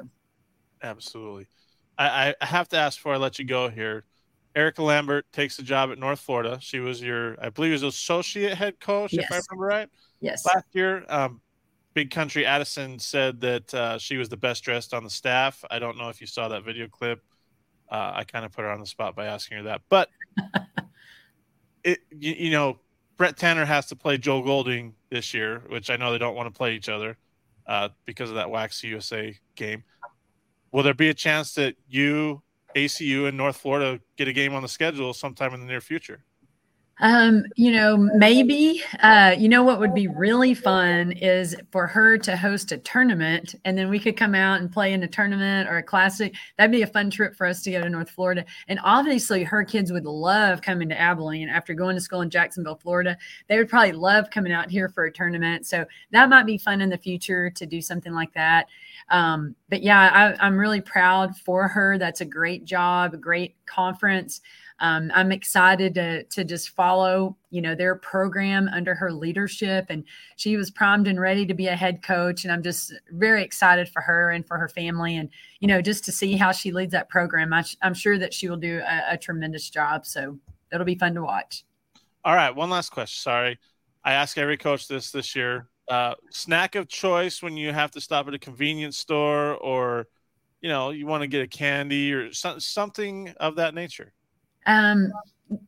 Absolutely. 0.82 1.46
I, 1.98 2.34
I 2.40 2.46
have 2.46 2.68
to 2.70 2.76
ask 2.76 2.98
before 2.98 3.14
I 3.14 3.18
let 3.18 3.38
you 3.38 3.44
go 3.44 3.68
here. 3.68 4.04
Erica 4.56 4.82
Lambert 4.82 5.24
takes 5.32 5.56
the 5.56 5.62
job 5.62 5.90
at 5.90 5.98
North 5.98 6.18
Florida. 6.18 6.58
She 6.60 6.80
was 6.80 7.00
your, 7.00 7.36
I 7.40 7.50
believe, 7.50 7.72
was 7.72 7.82
associate 7.82 8.54
head 8.54 8.80
coach, 8.80 9.12
yes. 9.12 9.24
if 9.24 9.32
I 9.32 9.40
remember 9.48 9.66
right. 9.66 9.88
Yes. 10.20 10.44
Last 10.44 10.66
year, 10.72 11.04
um, 11.08 11.40
Big 11.94 12.10
Country 12.10 12.46
Addison 12.46 12.98
said 12.98 13.40
that 13.40 13.74
uh, 13.74 13.98
she 13.98 14.16
was 14.16 14.28
the 14.28 14.36
best 14.36 14.64
dressed 14.64 14.94
on 14.94 15.04
the 15.04 15.10
staff. 15.10 15.62
I 15.70 15.78
don't 15.78 15.98
know 15.98 16.08
if 16.08 16.20
you 16.20 16.26
saw 16.26 16.48
that 16.48 16.64
video 16.64 16.88
clip. 16.88 17.22
Uh, 17.90 18.12
I 18.14 18.24
kind 18.24 18.44
of 18.44 18.52
put 18.52 18.62
her 18.62 18.70
on 18.70 18.80
the 18.80 18.86
spot 18.86 19.14
by 19.14 19.26
asking 19.26 19.58
her 19.58 19.62
that, 19.64 19.82
but 19.90 20.08
it, 21.84 21.98
you, 22.10 22.32
you, 22.32 22.50
know, 22.50 22.78
Brette 23.18 23.36
Tanner 23.36 23.66
has 23.66 23.86
to 23.86 23.96
play 23.96 24.16
Joe 24.16 24.42
Golding 24.42 24.94
this 25.10 25.34
year, 25.34 25.62
which 25.68 25.90
I 25.90 25.96
know 25.96 26.10
they 26.10 26.18
don't 26.18 26.34
want 26.34 26.52
to 26.52 26.56
play 26.56 26.74
each 26.74 26.88
other 26.88 27.18
uh, 27.66 27.90
because 28.06 28.30
of 28.30 28.36
that 28.36 28.46
WAC-CUSA 28.46 29.36
game. 29.56 29.84
Will 30.72 30.82
there 30.82 30.94
be 30.94 31.10
a 31.10 31.14
chance 31.14 31.52
that 31.54 31.76
you, 31.86 32.42
ACU, 32.74 33.28
and 33.28 33.36
North 33.36 33.58
Florida 33.58 34.00
get 34.16 34.26
a 34.26 34.32
game 34.32 34.54
on 34.54 34.62
the 34.62 34.68
schedule 34.68 35.12
sometime 35.12 35.52
in 35.52 35.60
the 35.60 35.66
near 35.66 35.82
future? 35.82 36.24
Um, 37.02 37.46
you 37.56 37.72
know, 37.72 37.96
maybe. 37.96 38.80
Uh, 39.00 39.34
you 39.36 39.48
know 39.48 39.64
what 39.64 39.80
would 39.80 39.92
be 39.92 40.06
really 40.06 40.54
fun 40.54 41.10
is 41.10 41.56
for 41.72 41.88
her 41.88 42.16
to 42.18 42.36
host 42.36 42.70
a 42.70 42.78
tournament, 42.78 43.56
and 43.64 43.76
then 43.76 43.90
we 43.90 43.98
could 43.98 44.16
come 44.16 44.36
out 44.36 44.60
and 44.60 44.70
play 44.70 44.92
in 44.92 45.02
a 45.02 45.08
tournament 45.08 45.68
or 45.68 45.78
a 45.78 45.82
classic. 45.82 46.32
That'd 46.56 46.70
be 46.70 46.82
a 46.82 46.86
fun 46.86 47.10
trip 47.10 47.34
for 47.34 47.44
us 47.44 47.60
to 47.62 47.72
go 47.72 47.82
to 47.82 47.90
North 47.90 48.08
Florida. 48.08 48.44
And 48.68 48.78
obviously, 48.84 49.42
her 49.42 49.64
kids 49.64 49.90
would 49.90 50.04
love 50.04 50.62
coming 50.62 50.88
to 50.90 51.00
Abilene 51.00 51.48
after 51.48 51.74
going 51.74 51.96
to 51.96 52.00
school 52.00 52.20
in 52.20 52.30
Jacksonville, 52.30 52.76
Florida. 52.76 53.18
They 53.48 53.58
would 53.58 53.68
probably 53.68 53.92
love 53.92 54.30
coming 54.30 54.52
out 54.52 54.70
here 54.70 54.88
for 54.88 55.04
a 55.04 55.12
tournament. 55.12 55.66
So 55.66 55.84
that 56.12 56.28
might 56.28 56.46
be 56.46 56.56
fun 56.56 56.80
in 56.80 56.88
the 56.88 56.96
future 56.96 57.50
to 57.50 57.66
do 57.66 57.82
something 57.82 58.12
like 58.12 58.32
that. 58.34 58.68
Um, 59.08 59.56
but 59.68 59.82
yeah, 59.82 60.36
I, 60.40 60.46
I'm 60.46 60.56
really 60.56 60.80
proud 60.80 61.36
for 61.36 61.66
her. 61.66 61.98
That's 61.98 62.20
a 62.20 62.24
great 62.24 62.64
job, 62.64 63.12
a 63.12 63.16
great 63.16 63.56
conference 63.66 64.40
um, 64.82 65.12
I'm 65.14 65.30
excited 65.30 65.94
to 65.94 66.24
to 66.24 66.42
just 66.42 66.70
follow, 66.70 67.36
you 67.50 67.62
know, 67.62 67.76
their 67.76 67.94
program 67.94 68.68
under 68.72 68.96
her 68.96 69.12
leadership. 69.12 69.86
And 69.88 70.02
she 70.34 70.56
was 70.56 70.72
primed 70.72 71.06
and 71.06 71.20
ready 71.20 71.46
to 71.46 71.54
be 71.54 71.68
a 71.68 71.76
head 71.76 72.02
coach. 72.02 72.42
And 72.42 72.52
I'm 72.52 72.64
just 72.64 72.92
very 73.12 73.44
excited 73.44 73.88
for 73.88 74.02
her 74.02 74.32
and 74.32 74.44
for 74.44 74.58
her 74.58 74.68
family, 74.68 75.16
and 75.16 75.30
you 75.60 75.68
know, 75.68 75.80
just 75.80 76.04
to 76.06 76.12
see 76.12 76.36
how 76.36 76.50
she 76.50 76.72
leads 76.72 76.90
that 76.92 77.08
program. 77.08 77.52
I, 77.52 77.64
am 77.80 77.94
sure 77.94 78.18
that 78.18 78.34
she 78.34 78.48
will 78.48 78.56
do 78.56 78.80
a, 78.80 79.12
a 79.12 79.16
tremendous 79.16 79.70
job. 79.70 80.04
So 80.04 80.36
it'll 80.72 80.84
be 80.84 80.96
fun 80.96 81.14
to 81.14 81.22
watch. 81.22 81.64
All 82.24 82.34
right, 82.34 82.54
one 82.54 82.68
last 82.68 82.90
question. 82.90 83.22
Sorry, 83.22 83.60
I 84.04 84.14
ask 84.14 84.36
every 84.36 84.56
coach 84.56 84.88
this 84.88 85.12
this 85.12 85.36
year. 85.36 85.68
Uh, 85.88 86.14
snack 86.30 86.74
of 86.74 86.88
choice 86.88 87.40
when 87.40 87.56
you 87.56 87.72
have 87.72 87.92
to 87.92 88.00
stop 88.00 88.26
at 88.26 88.34
a 88.34 88.38
convenience 88.38 88.98
store 88.98 89.54
or 89.54 90.08
you 90.60 90.68
know 90.68 90.90
you 90.90 91.06
want 91.06 91.22
to 91.22 91.28
get 91.28 91.40
a 91.40 91.46
candy 91.46 92.12
or 92.12 92.32
so, 92.32 92.58
something 92.58 93.32
of 93.38 93.54
that 93.56 93.74
nature 93.74 94.12
um, 94.66 95.10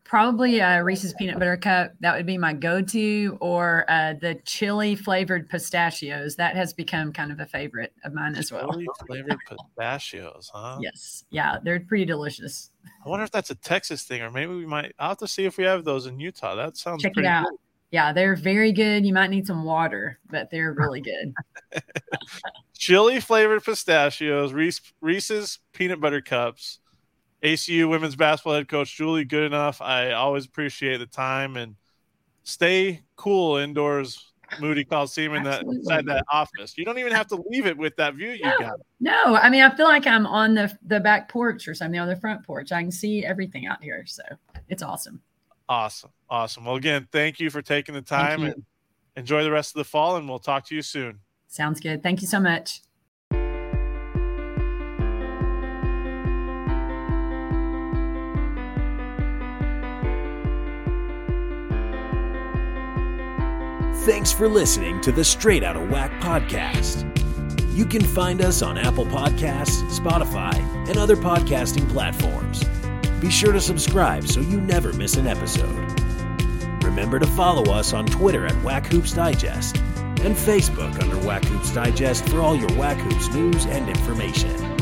probably 0.04 0.58
a 0.60 0.82
Reese's 0.82 1.14
peanut 1.14 1.38
butter 1.38 1.56
cup. 1.56 1.92
That 2.00 2.16
would 2.16 2.26
be 2.26 2.38
my 2.38 2.52
go-to, 2.52 3.36
or 3.40 3.84
uh, 3.88 4.14
the 4.20 4.36
chili 4.44 4.94
flavored 4.94 5.48
pistachios. 5.48 6.36
That 6.36 6.56
has 6.56 6.72
become 6.72 7.12
kind 7.12 7.32
of 7.32 7.40
a 7.40 7.46
favorite 7.46 7.92
of 8.04 8.14
mine 8.14 8.36
as 8.36 8.52
well. 8.52 8.70
Chili 8.72 8.86
flavored 9.06 9.38
pistachios, 9.48 10.50
huh? 10.52 10.78
Yes, 10.80 11.24
yeah, 11.30 11.58
they're 11.62 11.80
pretty 11.80 12.04
delicious. 12.04 12.70
I 13.04 13.08
wonder 13.08 13.24
if 13.24 13.30
that's 13.30 13.50
a 13.50 13.54
Texas 13.56 14.04
thing, 14.04 14.22
or 14.22 14.30
maybe 14.30 14.54
we 14.54 14.66
might. 14.66 14.94
I'll 14.98 15.10
have 15.10 15.18
to 15.18 15.28
see 15.28 15.44
if 15.44 15.58
we 15.58 15.64
have 15.64 15.84
those 15.84 16.06
in 16.06 16.18
Utah. 16.18 16.54
That 16.54 16.76
sounds 16.76 17.02
check 17.02 17.16
it 17.16 17.24
out. 17.24 17.44
Good. 17.44 17.58
Yeah, 17.90 18.12
they're 18.12 18.34
very 18.34 18.72
good. 18.72 19.06
You 19.06 19.12
might 19.12 19.30
need 19.30 19.46
some 19.46 19.62
water, 19.62 20.18
but 20.28 20.50
they're 20.50 20.72
really 20.72 21.00
good. 21.00 21.32
Chili 22.76 23.20
flavored 23.20 23.62
pistachios, 23.62 24.52
Reese, 24.52 24.80
Reese's 25.00 25.60
peanut 25.72 26.00
butter 26.00 26.20
cups. 26.20 26.80
ACU 27.44 27.88
women's 27.88 28.16
basketball 28.16 28.54
head 28.54 28.68
coach 28.68 28.96
Julie 28.96 29.26
Goodenough. 29.26 29.84
I 29.84 30.12
always 30.12 30.46
appreciate 30.46 30.96
the 30.96 31.06
time 31.06 31.56
and 31.56 31.76
stay 32.42 33.02
cool 33.16 33.58
indoors. 33.58 34.32
Moody 34.60 34.84
Coliseum 34.84 35.34
in 35.34 35.42
that 35.44 35.62
inside 35.62 36.06
that 36.06 36.24
office. 36.30 36.78
You 36.78 36.84
don't 36.84 36.98
even 36.98 37.12
have 37.12 37.26
to 37.28 37.42
leave 37.48 37.66
it 37.66 37.76
with 37.76 37.96
that 37.96 38.14
view 38.14 38.30
you 38.30 38.44
No. 38.44 38.58
got. 38.58 38.80
No, 39.00 39.36
I 39.36 39.50
mean 39.50 39.62
I 39.62 39.74
feel 39.74 39.86
like 39.86 40.06
I'm 40.06 40.26
on 40.26 40.54
the 40.54 40.76
the 40.86 41.00
back 41.00 41.28
porch 41.28 41.66
or 41.66 41.74
something 41.74 41.98
on 41.98 42.08
the 42.08 42.16
front 42.16 42.44
porch. 42.46 42.70
I 42.70 42.80
can 42.80 42.92
see 42.92 43.24
everything 43.24 43.66
out 43.66 43.82
here, 43.82 44.04
so 44.06 44.22
it's 44.68 44.82
awesome. 44.82 45.20
Awesome. 45.68 46.10
Awesome. 46.30 46.64
Well, 46.66 46.76
again, 46.76 47.08
thank 47.10 47.40
you 47.40 47.50
for 47.50 47.62
taking 47.62 47.94
the 47.94 48.02
time 48.02 48.44
and 48.44 48.64
enjoy 49.16 49.42
the 49.42 49.50
rest 49.50 49.74
of 49.74 49.78
the 49.78 49.84
fall, 49.84 50.16
and 50.16 50.28
we'll 50.28 50.38
talk 50.38 50.66
to 50.66 50.74
you 50.74 50.82
soon. 50.82 51.20
Sounds 51.48 51.80
good. 51.80 52.02
Thank 52.02 52.20
you 52.20 52.28
so 52.28 52.38
much. 52.38 52.80
Thanks 64.04 64.30
for 64.30 64.48
listening 64.50 65.00
to 65.00 65.12
the 65.12 65.24
Straight 65.24 65.64
Outta 65.64 65.78
WAC 65.78 66.20
podcast. 66.20 67.04
You 67.74 67.86
can 67.86 68.02
find 68.02 68.42
us 68.42 68.60
on 68.60 68.76
Apple 68.76 69.06
Podcasts, 69.06 69.80
Spotify, 69.98 70.54
and 70.86 70.98
other 70.98 71.16
podcasting 71.16 71.88
platforms. 71.88 72.62
Be 73.18 73.30
sure 73.30 73.54
to 73.54 73.62
subscribe 73.62 74.26
so 74.26 74.40
you 74.40 74.60
never 74.60 74.92
miss 74.92 75.16
an 75.16 75.26
episode. 75.26 75.90
Remember 76.84 77.18
to 77.18 77.26
follow 77.28 77.72
us 77.72 77.94
on 77.94 78.04
Twitter 78.04 78.44
at 78.44 78.52
WAC 78.56 78.84
Hoops 78.88 79.14
Digest 79.14 79.78
and 79.78 80.36
Facebook 80.36 81.02
under 81.02 81.16
WAC 81.26 81.42
Hoops 81.46 81.72
Digest 81.72 82.28
for 82.28 82.40
all 82.40 82.54
your 82.54 82.68
WAC 82.70 82.96
Hoops 82.96 83.34
news 83.34 83.64
and 83.64 83.88
information. 83.88 84.73